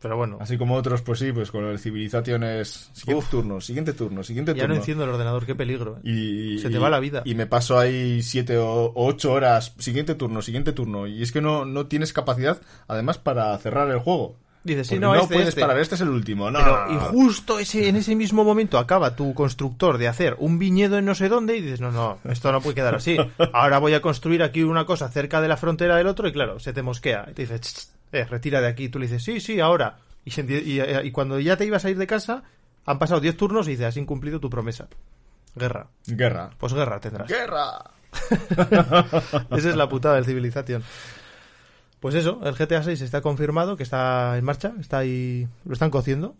[0.00, 3.30] Pero bueno, Así como otros, pues sí, pues con el Civilization es siguiente Uf.
[3.30, 4.74] turno, siguiente turno, siguiente ya no turno.
[4.76, 5.96] enciendo el ordenador, qué peligro.
[6.04, 6.10] ¿eh?
[6.10, 7.22] y, Se te y- va la vida.
[7.24, 11.06] Y me paso ahí siete o ocho horas, siguiente turno, siguiente turno.
[11.06, 14.36] Y es que no, no tienes capacidad, además, para cerrar el juego.
[14.62, 15.60] Dices, sí, no, no este, puedes este.
[15.60, 16.50] parar, este es el último.
[16.50, 17.00] No, Pero, no, no, y no.
[17.00, 21.14] justo ese, en ese mismo momento acaba tu constructor de hacer un viñedo en no
[21.14, 23.16] sé dónde y dices, no, no, esto no puede quedar así.
[23.52, 26.60] Ahora voy a construir aquí una cosa cerca de la frontera del otro y claro,
[26.60, 27.26] se te mosquea.
[27.30, 28.88] Y te dice, "Ch, ch, eh, retira de aquí.
[28.88, 29.98] Tú le dices, sí, sí, ahora.
[30.24, 32.42] Y, se enti- y, y cuando ya te ibas a ir de casa,
[32.86, 34.88] han pasado 10 turnos y dices, has incumplido tu promesa.
[35.56, 35.88] Guerra.
[36.06, 36.50] Guerra.
[36.58, 37.28] Pues guerra tendrás.
[37.28, 37.90] ¡Guerra!
[39.56, 40.82] Esa es la putada del Civilization.
[42.00, 45.90] Pues eso, el GTA 6 está confirmado que está en marcha, está ahí, lo están
[45.90, 46.36] cociendo.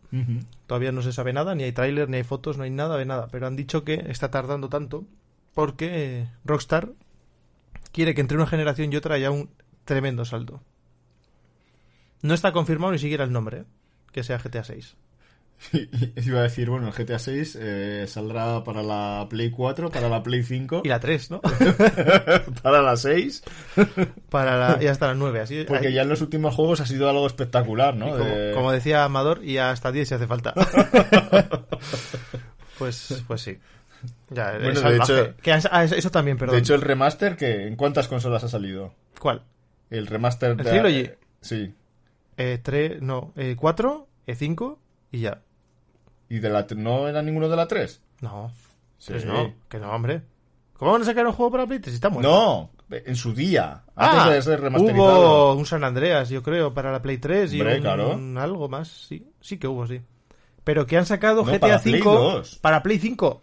[0.67, 3.07] Todavía no se sabe nada, ni hay tráiler, ni hay fotos, no hay nada de
[3.07, 3.29] nada.
[3.33, 5.05] Pero han dicho que está tardando tanto
[5.55, 6.91] porque Rockstar
[7.93, 9.49] quiere que entre una generación y otra haya un
[9.87, 10.61] tremendo salto.
[12.25, 13.65] No está confirmado ni siquiera el nombre,
[14.11, 14.97] que sea GTA 6.
[16.25, 20.23] Iba a decir, bueno, el GTA 6 eh, saldrá para la Play 4, para la
[20.23, 21.43] Play 5, Y la 3, ¿no?
[22.63, 23.43] para la 6,
[24.31, 25.41] Para la, y hasta la 9.
[25.41, 28.07] Así, porque ahí- ya en los últimos juegos ha sido algo espectacular, ¿no?
[28.11, 30.55] como, De- como decía Amador, y hasta 10 si hace falta.
[32.79, 33.59] pues, pues sí.
[34.31, 36.55] Ya, Bueno, es de hecho- Que ah, eso también, perdón.
[36.57, 38.95] De hecho, el remaster, que ¿en cuántas consolas ha salido?
[39.19, 39.43] ¿Cuál?
[39.91, 40.65] El remaster ¿El de...
[40.65, 41.11] Trilogy?
[41.41, 41.73] Sí.
[42.37, 44.79] Eh, 3, no, eh, 4, eh, 5
[45.13, 45.43] y ya.
[46.29, 46.67] ¿Y de la...
[46.77, 48.03] no era ninguno de la 3?
[48.21, 48.51] No,
[48.99, 49.13] Sí.
[49.13, 50.23] pues no, que no, hombre.
[50.75, 52.31] ¿Cómo van a sacar un juego para Play 3 si está muerto?
[52.31, 53.83] No, en su día.
[53.95, 55.53] Antes Ah, de ser remasterizado.
[55.53, 58.21] hubo un San Andreas, yo creo, para la Play 3 y Hombre, un, claro.
[58.41, 60.01] algo más, sí, sí que hubo, sí.
[60.65, 62.59] Pero que han sacado No, GTA para Play 5 2.
[62.61, 63.43] para Play 5.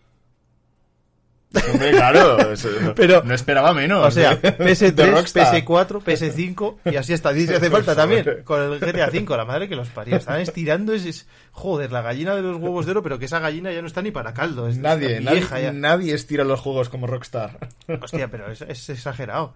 [1.72, 2.52] Hombre, claro.
[2.54, 4.06] eso- Pero- no esperaba menos.
[4.08, 5.54] O sea, de- de PS3, Rockstar.
[5.56, 8.26] PS4, PS5 y así hasta 10 si hace falta también.
[8.44, 10.16] Con el GTA 5, la madre que los parió.
[10.16, 11.10] Están estirando ese...
[11.10, 13.88] es- Joder, la gallina de los huevos de oro, pero que esa gallina ya no
[13.88, 14.68] está ni para caldo.
[14.70, 15.72] Es, Nadie, está vieja nadie, ya.
[15.74, 17.58] nadie estira los juegos como Rockstar.
[18.02, 19.54] Hostia, pero es, es exagerado.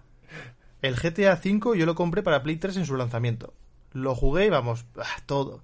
[0.82, 3.54] El GTA V yo lo compré para Play 3 en su lanzamiento.
[3.94, 5.62] Lo jugué y vamos, ah, todo.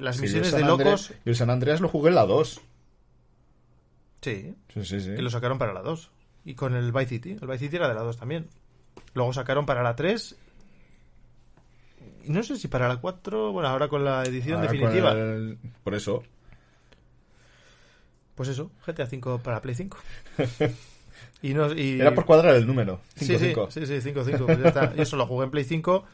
[0.00, 1.10] Las misiones de locos...
[1.24, 2.60] yo el San Andreas lo jugué en la 2.
[4.22, 5.14] Sí, Sí, sí, sí.
[5.14, 6.10] que lo sacaron para la 2.
[6.44, 7.30] Y con el Vice City.
[7.40, 8.48] El Vice City era de la 2 también.
[9.14, 10.36] Luego sacaron para la 3.
[12.24, 13.52] Y No sé si para la 4.
[13.52, 15.12] Bueno, ahora con la edición Ahora definitiva.
[15.12, 16.22] el- Por eso.
[18.34, 19.98] Pues eso, GTA 5 para Play 5.
[21.42, 22.00] y no, y...
[22.00, 23.00] Era por cuadrar el número.
[23.16, 23.70] Sí, sí, 5-5.
[23.70, 24.46] sí, sí, 5, 5.
[24.46, 24.94] Pues ya está.
[24.94, 26.04] Yo solo jugué en Play 5.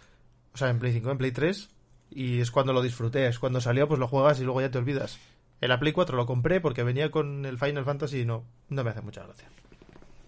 [0.53, 1.69] O sea, en Play 5, en Play 3.
[2.11, 3.27] Y es cuando lo disfruté.
[3.29, 5.19] Es cuando salió, pues lo juegas y luego ya te olvidas.
[5.61, 8.85] En la Play 4 lo compré porque venía con el Final Fantasy y no, no
[8.85, 9.49] me hace mucha gracia.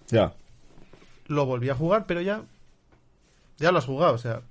[0.09, 0.35] Ya.
[1.27, 2.43] Lo volví a jugar, pero ya.
[3.59, 4.43] Ya lo has jugado, o sea.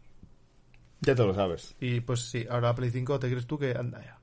[1.01, 1.75] Ya te lo sabes.
[1.79, 4.19] Y pues sí, ahora la Play 5 te crees tú que anda ya.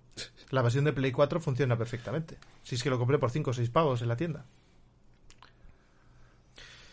[0.50, 2.38] La versión de Play 4 funciona perfectamente.
[2.62, 4.44] Si es que lo compré por 5 o 6 pavos en la tienda.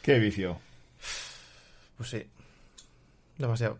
[0.01, 0.59] Qué vicio.
[1.95, 2.27] Pues sí.
[3.37, 3.77] Demasiado.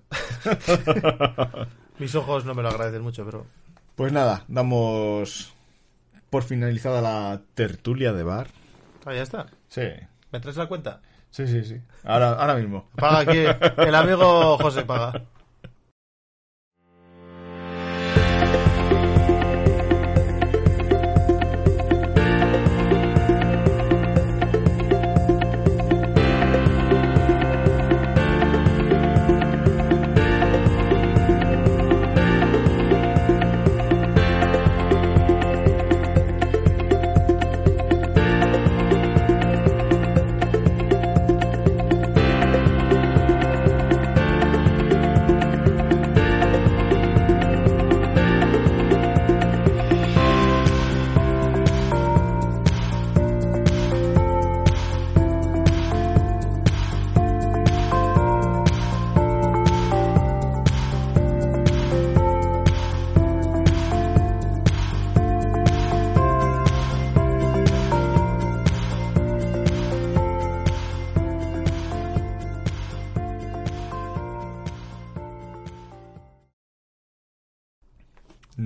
[2.00, 3.46] Mis ojos no me lo agradecen mucho, pero.
[3.96, 5.54] Pues nada, damos
[6.34, 8.48] por finalizada la tertulia de bar.
[9.06, 9.46] Ah, ya está.
[9.68, 9.84] Sí.
[10.32, 11.00] ¿Me traes la cuenta?
[11.30, 11.80] Sí, sí, sí.
[12.04, 12.90] Ahora, ahora mismo.
[12.96, 13.38] Paga aquí.
[13.78, 15.26] El amigo José paga.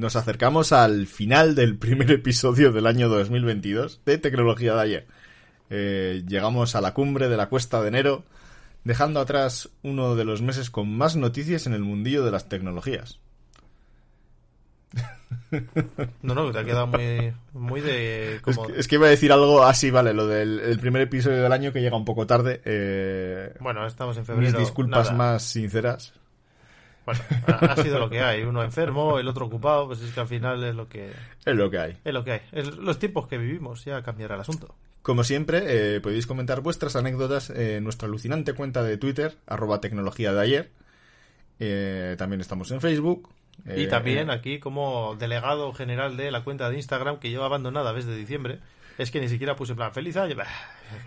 [0.08, 5.08] Nos acercamos al final del primer episodio del año 2022 de Tecnología de ayer.
[5.70, 8.24] Eh, llegamos a la cumbre de la cuesta de enero,
[8.86, 13.20] dejando atrás uno de los meses con más noticias en el mundillo de las tecnologías.
[16.22, 18.36] No, no, te ha quedado muy, muy de.
[18.36, 18.66] Es Como...
[18.68, 21.52] que, es que iba a decir algo así, vale, lo del el primer episodio del
[21.52, 22.62] año que llega un poco tarde.
[22.64, 24.52] eh, Bueno, estamos en febrero.
[24.52, 25.18] mis disculpas nada.
[25.18, 26.14] más sinceras.
[27.08, 28.44] Bueno, ha, ha sido lo que hay.
[28.44, 31.12] Uno enfermo, el otro ocupado, pues es que al final es lo que,
[31.46, 31.98] Es lo que hay.
[32.04, 32.42] es lo que hay.
[32.52, 34.76] Es los tiempos que vivimos, ya cambiará el asunto.
[35.02, 40.34] Como siempre, eh, podéis comentar vuestras anécdotas en nuestra alucinante cuenta de Twitter, arroba tecnología
[40.34, 40.72] de ayer.
[41.60, 43.30] Eh, también estamos en Facebook.
[43.66, 47.94] Y Eh, también aquí como delegado general de la cuenta de Instagram que yo abandonada
[47.94, 48.60] desde diciembre,
[48.98, 50.36] es que ni siquiera puse plan feliz año.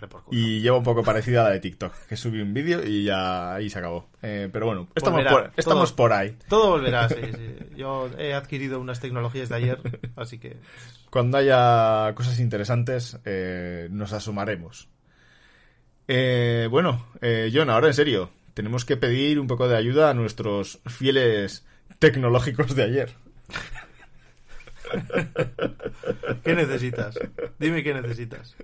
[0.01, 0.23] Culo.
[0.31, 3.55] Y lleva un poco parecida a la de TikTok, que subí un vídeo y ya
[3.55, 4.09] ahí se acabó.
[4.23, 5.97] Eh, pero bueno, estamos, Volverá, por, estamos todo.
[5.97, 6.37] por ahí.
[6.49, 7.57] Todo volverá, sí, sí.
[7.77, 9.79] Yo he adquirido unas tecnologías de ayer,
[10.17, 10.57] así que
[11.11, 14.89] Cuando haya cosas interesantes, eh, nos asomaremos.
[16.09, 20.15] Eh, bueno, eh, John, ahora en serio, tenemos que pedir un poco de ayuda a
[20.15, 21.65] nuestros fieles
[21.99, 23.15] tecnológicos de ayer.
[26.45, 27.19] ¿qué necesitas?
[27.59, 28.57] Dime qué necesitas.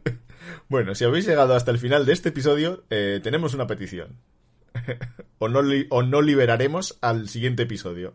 [0.68, 4.16] Bueno, si habéis llegado hasta el final de este episodio, eh, tenemos una petición.
[5.38, 8.14] o, no li- o no liberaremos al siguiente episodio.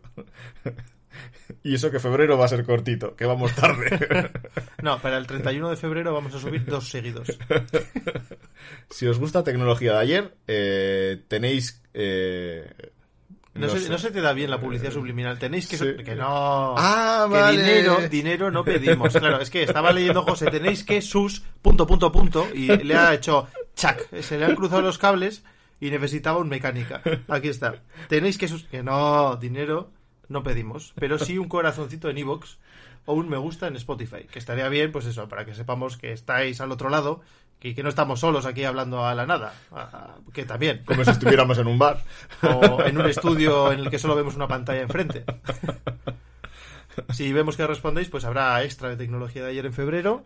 [1.62, 4.30] y eso que febrero va a ser cortito, que vamos tarde.
[4.82, 7.38] No, para el 31 de febrero vamos a subir dos seguidos.
[8.90, 11.82] si os gusta tecnología de ayer, eh, tenéis...
[11.94, 12.70] eh,
[13.54, 15.38] No, se, no se te da bien la publicidad subliminal.
[15.38, 15.76] Tenéis que...
[15.76, 15.94] Sí.
[16.02, 16.74] Que no...
[16.78, 17.62] Ah, que vale.
[17.62, 19.12] dinero, dinero no pedimos.
[19.12, 21.40] Claro, es que estaba leyendo José, tenéis que sus...
[21.60, 24.08] punto, punto, punto, y le ha hecho chac.
[24.20, 25.44] Se le han cruzado los cables
[25.80, 27.02] y necesitaba un mecánica.
[27.28, 27.82] Aquí está.
[28.08, 28.64] Tenéis que sus...
[28.64, 29.90] Que no, dinero
[30.28, 30.94] no pedimos.
[30.98, 32.56] Pero sí un corazoncito en iVoox
[33.04, 34.24] o un me gusta en Spotify.
[34.32, 37.20] Que estaría bien, pues eso, para que sepamos que estáis al otro lado
[37.62, 39.54] que, que no estamos solos aquí hablando a la nada.
[40.32, 40.82] Que también.
[40.84, 42.02] Como si estuviéramos en un bar.
[42.42, 45.24] o en un estudio en el que solo vemos una pantalla enfrente.
[47.12, 50.24] Si vemos que respondéis, pues habrá extra de tecnología de ayer en febrero.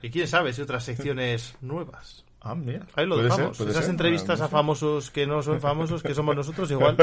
[0.00, 2.24] Y quién sabe si otras secciones nuevas.
[2.40, 2.86] Ah, mira.
[2.96, 3.58] Ahí lo ser, dejamos.
[3.58, 3.90] puede Esas ser.
[3.90, 6.96] entrevistas Ah, a famosos que no son famosos, que somos nosotros, igual.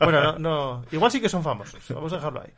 [0.00, 0.84] Bueno, no, no.
[0.90, 1.80] Igual sí que son famosos.
[1.90, 2.52] Vamos a dejarlo ahí.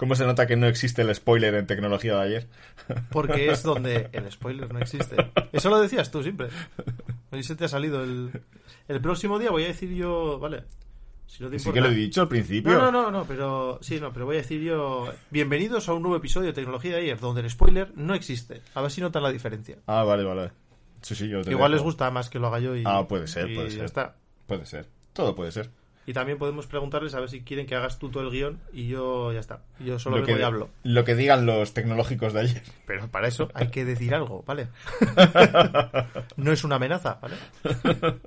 [0.00, 2.48] ¿Cómo se nota que no existe el spoiler en tecnología de ayer?
[3.12, 5.14] Porque es donde el spoiler no existe.
[5.52, 6.48] Eso lo decías tú siempre.
[7.30, 8.30] Hoy se te ha salido el.
[8.88, 10.38] El próximo día voy a decir yo.
[10.38, 10.64] Vale.
[11.26, 12.72] Si no te Sí que lo he dicho al principio.
[12.72, 16.00] No, no, no, no, pero sí, no, pero voy a decir yo, bienvenidos a un
[16.00, 18.62] nuevo episodio de Tecnología de ayer, donde el spoiler no existe.
[18.72, 19.76] A ver si notan la diferencia.
[19.86, 20.50] Ah, vale, vale.
[21.02, 21.76] Sí, sí, yo te Igual dejo.
[21.76, 23.84] les gusta más que lo haga yo y Ah, puede ser, y puede ya ser.
[23.84, 24.16] está.
[24.46, 24.86] Puede ser.
[25.12, 25.68] Todo puede ser.
[26.06, 28.88] Y también podemos preguntarles a ver si quieren que hagas tú todo el guion y
[28.88, 29.62] yo ya está.
[29.78, 30.70] Yo solo lo, vengo que, y hablo.
[30.82, 32.62] lo que digan los tecnológicos de ayer.
[32.86, 34.68] Pero para eso hay que decir algo, ¿vale?
[36.36, 37.36] no es una amenaza, ¿vale?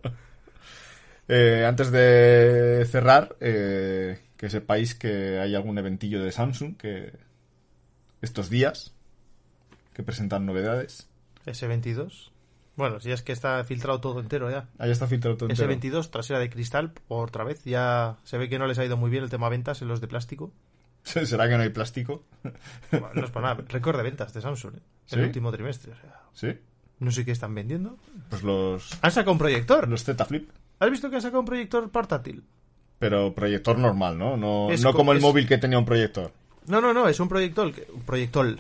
[1.30, 7.14] Eh, antes de cerrar, eh, que sepáis que hay algún eventillo de Samsung que
[8.22, 8.94] estos días
[9.94, 11.08] que presentan novedades.
[11.46, 12.33] S22.
[12.76, 14.68] Bueno, si es que está filtrado todo entero ya.
[14.80, 15.72] Ahí está filtrado todo entero.
[15.72, 17.64] S22, trasera de cristal, otra vez.
[17.66, 20.02] Ya se ve que no les ha ido muy bien el tema ventas en los
[20.02, 20.52] de plástico.
[21.04, 22.24] ¿Será que no hay plástico?
[22.92, 23.64] Bueno, no es para nada.
[23.68, 24.80] Récord de ventas de Samsung, ¿eh?
[25.06, 25.16] ¿Sí?
[25.16, 25.92] El último trimestre.
[25.92, 26.58] o sea, Sí.
[27.00, 27.98] no sé qué están vendiendo.
[28.30, 29.88] Pues los, Han sacado un proyector.
[29.88, 30.50] los Z Flip.
[30.80, 32.44] ¿Has visto que han sacado un proyector portátil?
[33.00, 34.38] Pero proyector normal, ¿no?
[34.38, 36.32] No, Es no co- como el es- móvil que tenía un proyector.
[36.68, 37.72] No, no, no, es un proyector.
[37.94, 38.58] Un proyector.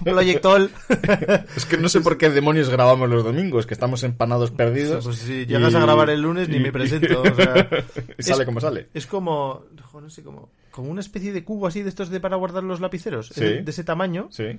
[0.00, 0.70] Un proyector.
[1.56, 5.04] Es que no sé por qué demonios grabamos los domingos, que estamos empanados perdidos.
[5.04, 7.68] Pues si llegas a grabar el lunes, ni me presento, o sea,
[8.18, 8.88] y sale es- como sale.
[8.94, 12.36] Es como, no sé, como, como una especie de cubo así de estos de para
[12.36, 13.40] guardar los lapiceros, Sí.
[13.40, 14.58] de, de ese tamaño, Sí.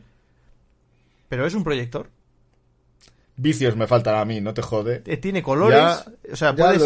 [1.30, 2.10] pero es un proyector.
[3.38, 5.02] Vicios me faltan a mí, no te jode.
[5.06, 6.82] Eh, Tiene colores, Ya- o sea, puedes,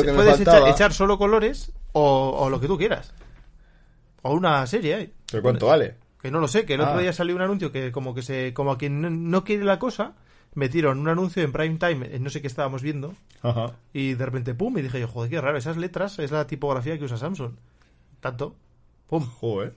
[0.67, 3.11] echar solo colores o, o lo que tú quieras.
[4.21, 5.13] O una serie, ¿eh?
[5.31, 5.95] ¿Pero cuánto vale?
[6.23, 7.01] Que no lo sé, que el otro Ah.
[7.01, 9.77] día salió un anuncio que como que se como a quien no, no quiere la
[9.77, 10.13] cosa,
[10.55, 13.13] metieron un anuncio en prime time, en no sé qué estábamos viendo,
[13.43, 13.73] Ajá.
[13.93, 16.97] y de repente pum, y dije yo, joder, qué raro, esas letras es la tipografía
[16.97, 17.51] que usa Samsung.
[18.21, 18.55] Tanto,
[19.07, 19.73] pum, Joder,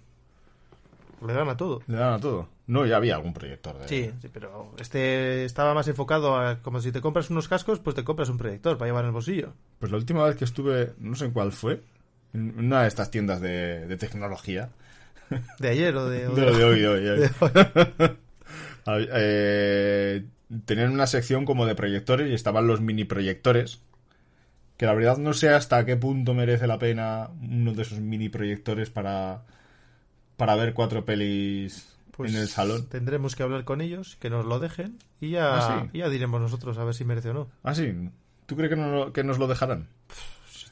[1.27, 1.83] le dan a todo.
[1.87, 2.49] le dan a todo.
[2.69, 3.89] No, ya había algún proyector de...
[3.89, 7.95] Sí, sí, pero este estaba más enfocado a como si te compras unos cascos, pues
[7.97, 9.53] te compras un proyector para llevar en el bolsillo.
[9.79, 11.81] Pues la última vez que estuve, no sé en cuál fue,
[12.33, 14.71] en una de estas tiendas de, de tecnología.
[15.59, 16.27] De ayer o de...
[16.29, 16.37] hoy,
[16.81, 17.03] de hoy.
[17.03, 17.31] de hoy.
[19.13, 20.25] eh,
[20.65, 23.81] tenían una sección como de proyectores y estaban los mini proyectores.
[24.77, 28.29] Que la verdad no sé hasta qué punto merece la pena uno de esos mini
[28.29, 29.43] proyectores para,
[30.37, 32.87] para ver cuatro pelis Pues en el salón.
[32.89, 35.99] Tendremos que hablar con ellos, que nos lo dejen y ya, Ah, sí.
[35.99, 37.49] ya diremos nosotros a ver si merece o no.
[37.63, 37.91] Ah, sí.
[38.45, 39.89] ¿Tú crees que, no, que nos lo dejarán?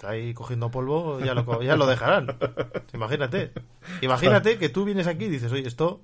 [0.05, 2.37] Está ahí cogiendo polvo, ya lo, ya lo dejarán.
[2.93, 3.53] Imagínate.
[4.03, 6.03] Imagínate que tú vienes aquí y dices, oye, esto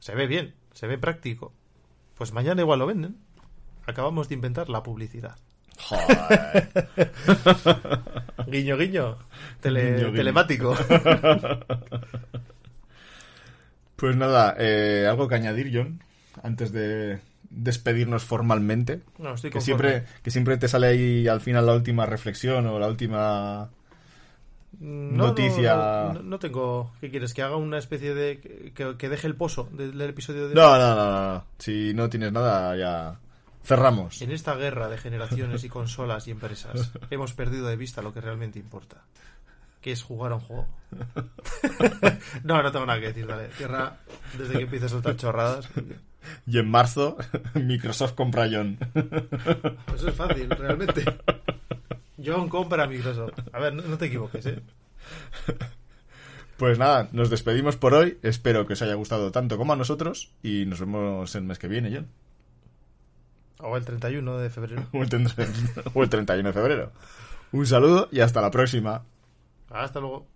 [0.00, 1.52] se ve bien, se ve práctico.
[2.16, 3.16] Pues mañana igual lo venden.
[3.86, 5.36] Acabamos de inventar la publicidad.
[5.78, 7.12] Joder.
[8.48, 9.18] Guiño, guiño.
[9.60, 10.16] Tele- Guiño, guiño.
[10.16, 10.76] Telemático.
[13.96, 16.02] Pues nada, eh, algo que añadir, John,
[16.42, 19.02] antes de despedirnos formalmente.
[19.18, 22.78] No, estoy Que siempre, que siempre te sale ahí al final la última reflexión o
[22.78, 23.70] la última...
[24.78, 25.74] No, noticia.
[25.74, 26.92] No, no, no tengo.
[27.00, 27.32] ¿Qué quieres?
[27.32, 28.72] ¿Que haga una especie de.
[28.74, 30.54] que, que deje el pozo del, del episodio de.
[30.54, 31.44] No, no, no, no, no.
[31.58, 33.18] Si no tienes nada, ya
[33.66, 34.22] cerramos.
[34.22, 38.20] En esta guerra de generaciones y consolas y empresas, hemos perdido de vista lo que
[38.20, 39.02] realmente importa.
[39.80, 40.66] Que es jugar a un juego.
[42.44, 43.48] no, no tengo nada que decir, dale.
[43.52, 43.98] Cierra
[44.36, 45.68] desde que empieces a soltar chorradas.
[46.46, 47.16] Y en marzo,
[47.54, 48.78] Microsoft compra John.
[49.94, 51.04] Eso es fácil, realmente.
[52.24, 53.38] John compra Microsoft.
[53.52, 54.62] A ver, no, no te equivoques, ¿eh?
[56.56, 58.18] Pues nada, nos despedimos por hoy.
[58.22, 60.32] Espero que os haya gustado tanto como a nosotros.
[60.42, 62.08] Y nos vemos el mes que viene, John.
[63.58, 64.86] O el 31 de febrero.
[64.92, 65.08] O el,
[65.94, 66.92] o el 31 de febrero.
[67.52, 69.02] Un saludo y hasta la próxima.
[69.70, 70.26] Hasta luego.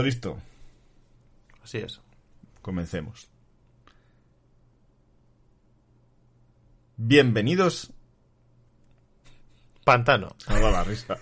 [0.00, 0.38] ¿Todo listo?
[1.62, 2.00] Así es.
[2.62, 3.28] Comencemos.
[6.96, 7.92] Bienvenidos
[9.84, 10.34] Pantano.
[10.46, 11.18] a la risa.